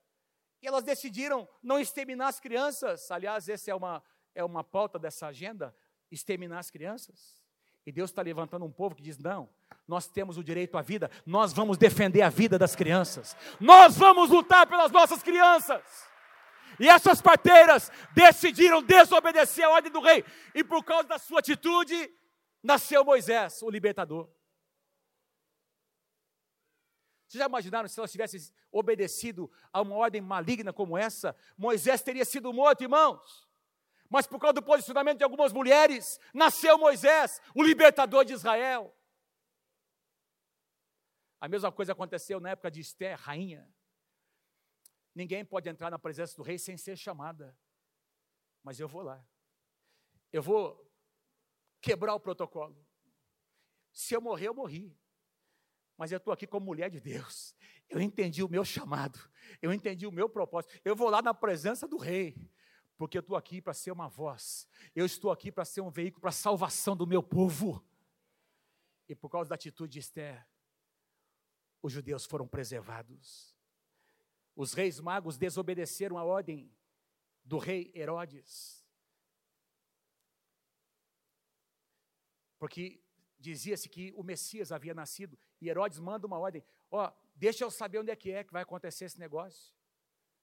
[0.63, 3.11] E elas decidiram não exterminar as crianças.
[3.11, 4.03] Aliás, essa é uma,
[4.35, 5.75] é uma pauta dessa agenda,
[6.11, 7.43] exterminar as crianças.
[7.87, 9.49] E Deus está levantando um povo que diz: não,
[9.87, 14.31] nós temos o direito à vida, nós vamos defender a vida das crianças, nós vamos
[14.31, 15.83] lutar pelas nossas crianças.
[16.81, 20.25] E essas parteiras decidiram desobedecer a ordem do rei,
[20.55, 22.11] e por causa da sua atitude,
[22.63, 24.29] nasceu Moisés, o libertador.
[27.29, 28.41] Vocês já imaginaram se elas tivessem
[28.73, 31.37] obedecido a uma ordem maligna como essa?
[31.57, 33.45] Moisés teria sido morto, irmãos
[34.15, 38.97] mas por causa do posicionamento de algumas mulheres, nasceu Moisés, o libertador de Israel.
[41.41, 43.69] A mesma coisa aconteceu na época de Esther, rainha.
[45.13, 47.59] Ninguém pode entrar na presença do rei sem ser chamada.
[48.63, 49.21] Mas eu vou lá.
[50.33, 50.89] Eu vou
[51.81, 52.87] quebrar o protocolo.
[53.93, 54.97] Se eu morrer, eu morri.
[55.97, 57.53] Mas eu estou aqui como mulher de Deus.
[57.89, 59.19] Eu entendi o meu chamado.
[59.61, 60.81] Eu entendi o meu propósito.
[60.85, 62.49] Eu vou lá na presença do rei
[62.97, 66.21] porque eu estou aqui para ser uma voz, eu estou aqui para ser um veículo
[66.21, 67.85] para a salvação do meu povo.
[69.09, 70.47] E por causa da atitude de Esther,
[71.83, 73.55] os judeus foram preservados.
[74.57, 76.73] Os reis magos desobedeceram a ordem
[77.45, 78.85] do rei Herodes.
[82.59, 83.03] Porque
[83.39, 87.71] dizia-se que o Messias havia nascido, e Herodes manda uma ordem: ó, oh, deixa eu
[87.71, 89.74] saber onde é que é que vai acontecer esse negócio.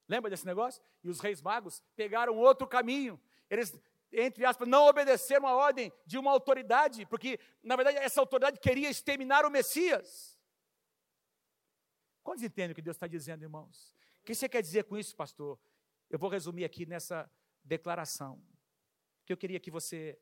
[0.08, 0.82] Lembra desse negócio?
[1.04, 3.20] E os reis magos pegaram outro caminho.
[3.50, 3.74] Eles,
[4.12, 8.90] entre aspas, não obedeceram a ordem de uma autoridade, porque, na verdade, essa autoridade queria
[8.90, 10.38] exterminar o Messias.
[12.24, 13.96] Quantos entendem o que Deus está dizendo, irmãos?
[14.22, 15.60] O que você quer dizer com isso, pastor?
[16.10, 17.30] Eu vou resumir aqui nessa
[17.64, 18.44] declaração,
[19.26, 20.20] que eu queria que você,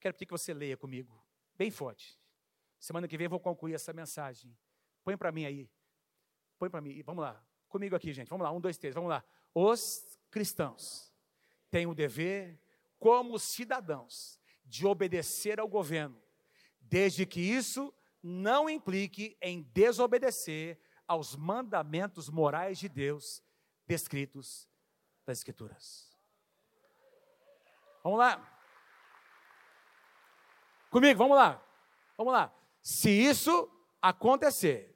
[0.00, 1.22] quero pedir que você leia comigo,
[1.54, 2.18] bem forte.
[2.78, 4.56] Semana que vem eu vou concluir essa mensagem.
[5.04, 5.70] Põe para mim aí.
[6.58, 7.00] Põe para mim.
[7.02, 8.28] Vamos lá comigo aqui, gente.
[8.28, 9.24] Vamos lá, um, dois, três, vamos lá.
[9.54, 11.12] Os cristãos
[11.70, 12.60] têm o dever,
[12.98, 16.22] como cidadãos, de obedecer ao governo,
[16.80, 17.92] desde que isso
[18.22, 23.42] não implique em desobedecer aos mandamentos morais de Deus
[23.86, 24.68] descritos
[25.26, 26.16] das Escrituras.
[28.04, 28.48] Vamos lá.
[30.90, 31.62] Comigo, vamos lá.
[32.16, 32.54] Vamos lá.
[32.80, 33.70] Se isso
[34.00, 34.92] acontecer,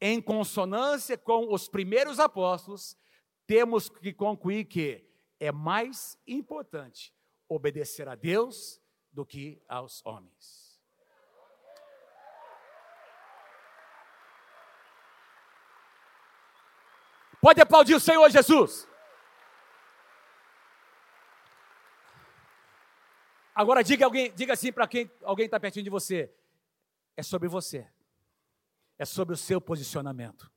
[0.00, 2.96] em consonância com os primeiros apóstolos,
[3.46, 5.04] temos que concluir que
[5.40, 7.14] é mais importante
[7.48, 8.80] obedecer a Deus
[9.12, 10.68] do que aos homens.
[17.40, 18.86] Pode aplaudir o Senhor Jesus.
[23.54, 26.32] Agora diga alguém, diga assim para quem alguém está pertinho de você.
[27.16, 27.88] É sobre você.
[28.98, 30.52] É sobre o seu posicionamento.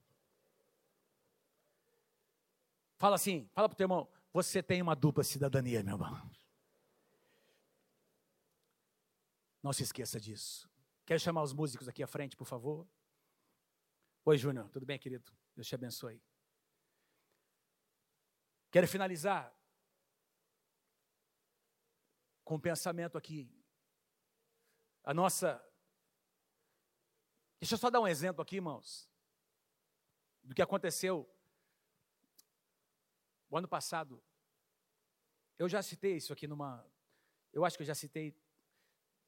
[2.98, 6.32] Fala assim, fala para o teu irmão, você tem uma dupla cidadania, meu irmão.
[9.62, 10.70] Não se esqueça disso.
[11.06, 12.88] Quero chamar os músicos aqui à frente, por favor.
[14.26, 15.32] Oi, Júnior, tudo bem, querido?
[15.56, 16.22] Deus te abençoe.
[18.72, 19.54] Quero finalizar
[22.44, 23.52] com um pensamento aqui.
[25.04, 25.62] A nossa.
[27.62, 29.08] Deixa eu só dar um exemplo aqui, irmãos,
[30.42, 31.30] do que aconteceu
[33.48, 34.20] o ano passado.
[35.60, 36.84] Eu já citei isso aqui numa.
[37.54, 38.36] Eu acho que eu já citei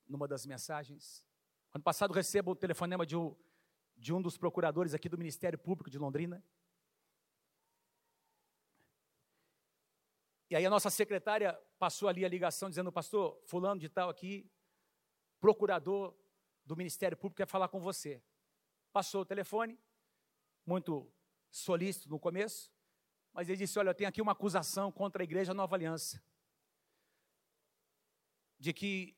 [0.07, 1.23] numa das mensagens.
[1.71, 3.35] Ano passado recebo o telefonema de um,
[3.95, 6.43] de um dos procuradores aqui do Ministério Público de Londrina.
[10.49, 14.49] E aí a nossa secretária passou ali a ligação dizendo, pastor, fulano de tal aqui,
[15.39, 16.17] procurador
[16.65, 18.21] do Ministério Público quer falar com você.
[18.91, 19.79] Passou o telefone,
[20.65, 21.11] muito
[21.49, 22.71] solícito no começo,
[23.31, 26.23] mas ele disse, olha, eu tenho aqui uma acusação contra a Igreja Nova Aliança.
[28.59, 29.17] De que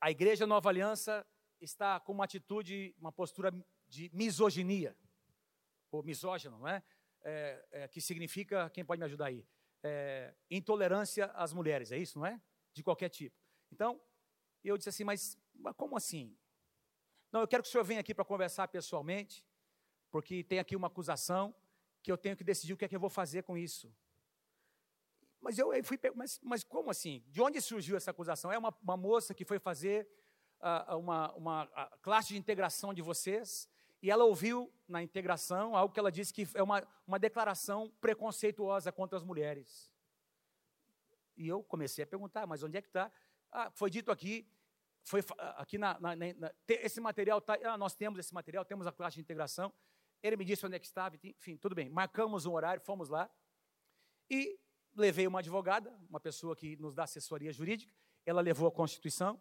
[0.00, 1.26] a Igreja Nova Aliança
[1.60, 3.52] está com uma atitude, uma postura
[3.86, 4.96] de misoginia,
[5.90, 6.82] ou misógino, não é?
[7.22, 9.46] é, é que significa, quem pode me ajudar aí?
[9.82, 12.40] é, intolerância às mulheres, é isso, não é?
[12.72, 13.36] De qualquer tipo.
[13.72, 14.00] Então,
[14.64, 16.36] eu disse assim, mas, mas como assim?
[17.30, 19.44] Não, eu quero que o senhor venha aqui para conversar pessoalmente,
[20.10, 21.54] porque tem aqui uma acusação
[22.02, 23.92] que eu tenho que decidir o que é que eu vou fazer com isso.
[25.40, 27.22] Mas eu, fui, mas, mas como assim?
[27.28, 28.50] De onde surgiu essa acusação?
[28.50, 30.08] É uma, uma moça que foi fazer
[30.60, 31.66] uh, uma, uma
[32.02, 33.68] classe de integração de vocês,
[34.02, 38.92] e ela ouviu na integração algo que ela disse que é uma, uma declaração preconceituosa
[38.92, 39.92] contra as mulheres.
[41.36, 43.10] E eu comecei a perguntar, mas onde é que está?
[43.50, 44.46] Ah, foi dito aqui,
[45.08, 45.24] foi
[45.56, 49.16] aqui na, na, na esse material tá, ah, nós temos esse material, temos a classe
[49.16, 49.72] de integração.
[50.22, 51.88] Ele me disse onde é que estava, enfim, tudo bem.
[51.88, 53.30] Marcamos um horário, fomos lá
[54.28, 54.58] e
[54.94, 57.92] levei uma advogada, uma pessoa que nos dá assessoria jurídica.
[58.26, 59.40] Ela levou a Constituição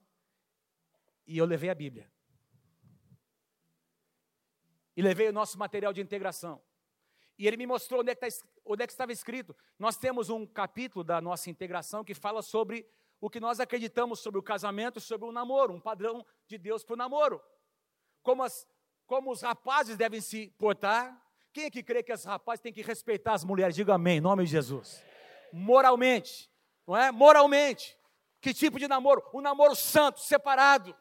[1.26, 2.12] e eu levei a Bíblia
[4.98, 6.60] e levei o nosso material de integração.
[7.38, 8.28] E ele me mostrou onde, é que, tá,
[8.66, 9.56] onde é que estava escrito.
[9.78, 12.90] Nós temos um capítulo da nossa integração que fala sobre
[13.20, 16.94] o que nós acreditamos sobre o casamento, sobre o namoro, um padrão de Deus para
[16.94, 17.42] o namoro.
[18.22, 18.68] Como, as,
[19.06, 21.20] como os rapazes devem se portar.
[21.52, 23.76] Quem é que crê que os rapazes têm que respeitar as mulheres?
[23.76, 25.04] Diga amém, em nome de Jesus.
[25.52, 26.52] Moralmente,
[26.86, 27.12] não é?
[27.12, 27.98] Moralmente.
[28.40, 29.24] Que tipo de namoro?
[29.34, 30.96] Um namoro santo, separado.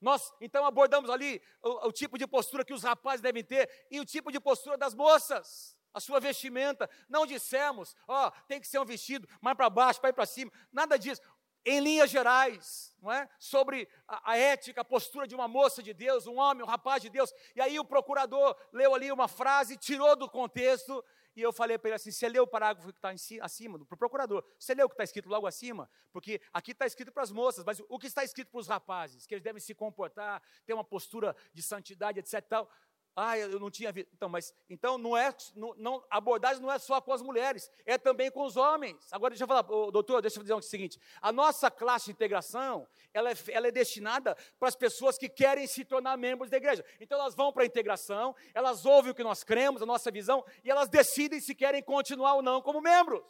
[0.00, 4.00] Nós então abordamos ali o, o, tipo de postura que os rapazes devem ter e
[4.00, 6.90] o tipo de postura das moças, a sua vestimenta.
[7.08, 10.50] Não dissemos, ó, oh, tem que ser um vestido mais para baixo, ir para cima,
[10.72, 11.20] nada disso.
[11.64, 13.28] Em linhas gerais, não é?
[13.38, 17.00] Sobre a, a, ética, a postura de uma moça de Deus, um homem, um rapaz
[17.00, 17.32] de Deus.
[17.54, 21.04] E aí o procurador leu ali uma frase, tirou do contexto
[21.34, 23.10] e eu falei para ele assim: você leu o parágrafo que está
[23.44, 25.88] acima, para o procurador, você leu o que está escrito logo acima?
[26.12, 29.26] Porque aqui está escrito para as moças, mas o que está escrito para os rapazes?
[29.26, 32.42] Que eles devem se comportar, ter uma postura de santidade, etc.
[32.46, 32.70] Tal.
[33.14, 34.08] Ah, eu não tinha visto.
[34.14, 37.70] Então, mas então não é, não, não, a abordagem não é só com as mulheres,
[37.84, 39.06] é também com os homens.
[39.12, 42.88] Agora deixa eu falar, doutor, deixa eu dizer o seguinte: a nossa classe de integração,
[43.12, 46.82] ela é, ela é destinada para as pessoas que querem se tornar membros da igreja.
[46.98, 50.42] Então elas vão para a integração, elas ouvem o que nós cremos, a nossa visão,
[50.64, 53.22] e elas decidem se querem continuar ou não como membros.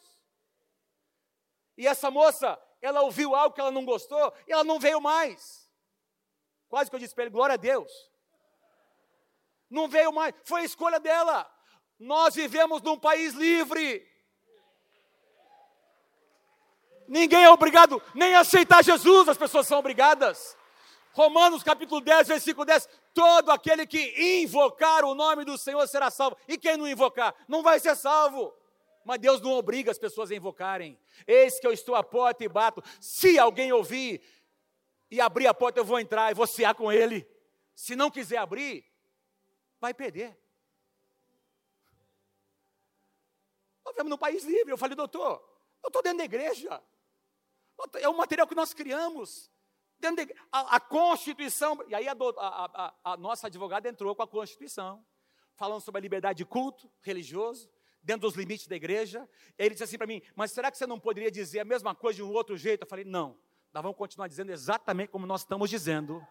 [1.76, 5.68] E essa moça, ela ouviu algo que ela não gostou e ela não veio mais.
[6.68, 8.11] Quase que eu disse para ele, glória a Deus
[9.72, 11.50] não veio mais, foi a escolha dela.
[11.98, 14.06] Nós vivemos num país livre.
[17.08, 20.56] Ninguém é obrigado nem a aceitar Jesus, as pessoas são obrigadas.
[21.12, 26.36] Romanos capítulo 10, versículo 10: todo aquele que invocar o nome do Senhor será salvo.
[26.46, 28.52] E quem não invocar, não vai ser salvo.
[29.04, 30.98] Mas Deus não obriga as pessoas a invocarem.
[31.26, 32.82] Eis que eu estou à porta e bato.
[33.00, 34.22] Se alguém ouvir
[35.10, 37.26] e abrir a porta, eu vou entrar e vou cear com ele.
[37.74, 38.91] Se não quiser abrir,
[39.82, 40.38] vai perder.
[43.84, 44.72] Nós vivemos num país livre.
[44.72, 45.42] Eu falei, doutor,
[45.82, 46.80] eu estou dentro da igreja.
[47.94, 49.50] É um material que nós criamos.
[49.98, 51.84] Dentro de, a, a, Constituição.
[51.88, 55.04] E aí a, a, a, nossa advogada entrou com a Constituição,
[55.56, 57.68] falando sobre a liberdade de culto religioso,
[58.02, 59.28] dentro dos limites da igreja.
[59.58, 62.16] Ele disse assim para mim: Mas será que você não poderia dizer a mesma coisa
[62.16, 62.82] de um outro jeito?
[62.82, 63.36] Eu falei: Não,
[63.72, 66.24] nós vamos continuar dizendo exatamente como nós estamos dizendo.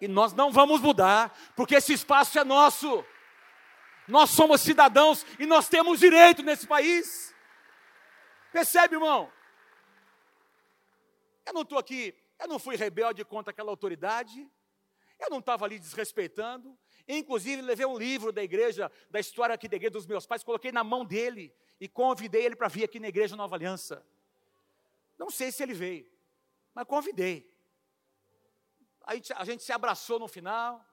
[0.00, 3.04] E nós não vamos mudar, porque esse espaço é nosso.
[4.08, 7.34] Nós somos cidadãos e nós temos direito nesse país.
[8.52, 9.30] Percebe, irmão?
[11.46, 14.48] Eu não estou aqui, eu não fui rebelde contra aquela autoridade,
[15.18, 16.76] eu não estava ali desrespeitando,
[17.12, 20.70] Inclusive, levei um livro da igreja, da história aqui da igreja dos meus pais, coloquei
[20.70, 24.06] na mão dele e convidei ele para vir aqui na igreja Nova Aliança.
[25.18, 26.08] Não sei se ele veio,
[26.72, 27.49] mas convidei.
[29.10, 30.86] A gente, se abraçou no final,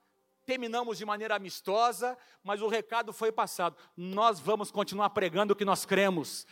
[0.44, 3.78] terminamos de maneira amistosa, mas o recado foi passado.
[3.96, 6.48] Nós vamos continuar pregando o que nós cremos,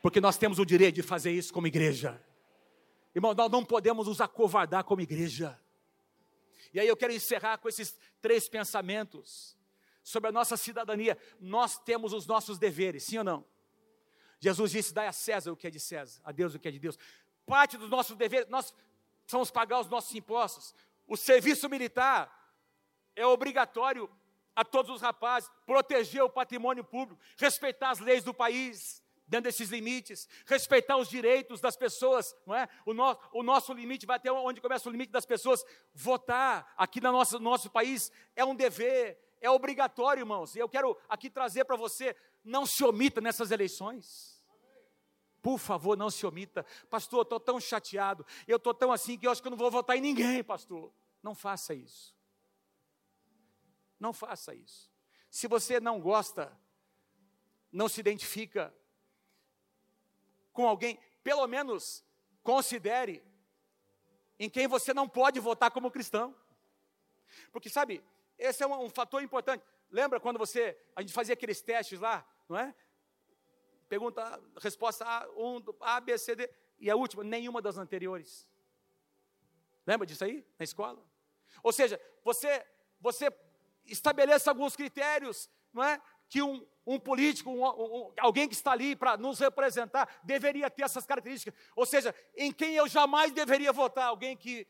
[0.00, 2.18] porque nós temos o direito de fazer isso como igreja.
[3.14, 5.60] Irmão, nós não podemos nos acovardar como igreja.
[6.72, 9.54] E aí eu quero encerrar com esses três pensamentos
[10.02, 11.18] sobre a nossa cidadania.
[11.38, 13.44] Nós temos os nossos deveres, sim ou não?
[14.38, 16.70] Jesus disse: dai a César o que é de César, a Deus o que é
[16.70, 16.98] de Deus.
[17.44, 18.72] Parte dos nossos deveres, nós
[19.28, 20.74] vamos pagar os nossos impostos.
[21.10, 22.32] O serviço militar
[23.16, 24.08] é obrigatório
[24.54, 29.70] a todos os rapazes, proteger o patrimônio público, respeitar as leis do país dentro desses
[29.70, 32.68] limites, respeitar os direitos das pessoas, não é?
[32.86, 35.64] O, no, o nosso limite vai até onde começa o limite das pessoas.
[35.92, 40.54] Votar aqui no nosso, nosso país é um dever, é obrigatório, irmãos.
[40.54, 44.39] E eu quero aqui trazer para você: não se omita nessas eleições.
[45.42, 46.64] Por favor, não se omita.
[46.88, 49.58] Pastor, eu estou tão chateado, eu estou tão assim que eu acho que eu não
[49.58, 50.92] vou votar em ninguém, pastor.
[51.22, 52.14] Não faça isso.
[53.98, 54.90] Não faça isso.
[55.30, 56.58] Se você não gosta,
[57.70, 58.74] não se identifica
[60.52, 62.04] com alguém, pelo menos
[62.42, 63.22] considere
[64.38, 66.34] em quem você não pode votar como cristão.
[67.52, 68.02] Porque sabe,
[68.38, 69.62] esse é um, um, fator importante.
[69.90, 72.74] Lembra quando você, a gente fazia aqueles testes lá, não é?
[73.90, 78.46] Pergunta, resposta A, um, A, B, C, D, e a última, nenhuma das anteriores.
[79.84, 81.04] Lembra disso aí, na escola?
[81.60, 82.64] Ou seja, você,
[83.00, 83.36] você
[83.84, 86.00] estabelece alguns critérios, não é?
[86.28, 90.84] Que um, um político, um, um, alguém que está ali para nos representar, deveria ter
[90.84, 91.52] essas características.
[91.74, 94.68] Ou seja, em quem eu jamais deveria votar, alguém que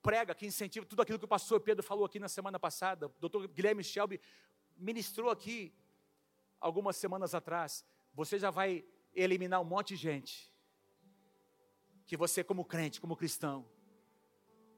[0.00, 3.14] prega, que incentiva tudo aquilo que o pastor Pedro falou aqui na semana passada, o
[3.18, 4.20] doutor Guilherme Shelby
[4.76, 5.74] ministrou aqui
[6.60, 7.84] algumas semanas atrás.
[8.16, 8.82] Você já vai
[9.14, 10.50] eliminar um monte de gente
[12.06, 13.66] que você, como crente, como cristão,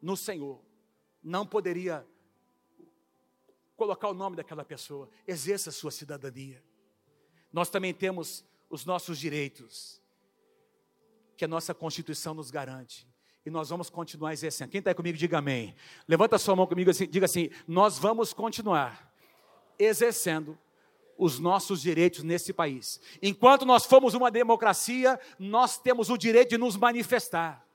[0.02, 0.60] no Senhor,
[1.22, 2.04] não poderia
[3.76, 6.64] colocar o nome daquela pessoa, exerça a sua cidadania.
[7.52, 10.02] Nós também temos os nossos direitos,
[11.36, 13.08] que a nossa Constituição nos garante.
[13.46, 14.70] E nós vamos continuar exercendo.
[14.70, 15.76] Quem está comigo, diga amém.
[16.08, 19.14] Levanta a sua mão comigo assim, diga assim: nós vamos continuar
[19.78, 20.58] exercendo
[21.18, 23.00] os nossos direitos nesse país.
[23.20, 27.66] Enquanto nós formos uma democracia, nós temos o direito de nos manifestar,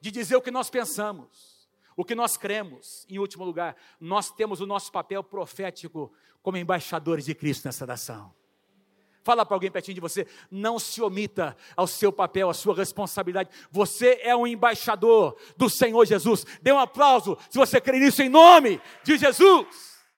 [0.00, 1.58] de dizer o que nós pensamos
[1.98, 7.24] o que nós cremos, em último lugar, nós temos o nosso papel profético como embaixadores
[7.24, 8.32] de Cristo nessa nação.
[9.24, 13.50] Fala para alguém pertinho de você, não se omita ao seu papel, à sua responsabilidade.
[13.72, 16.46] Você é um embaixador do Senhor Jesus.
[16.62, 19.66] Dê um aplauso se você crê nisso em nome de Jesus.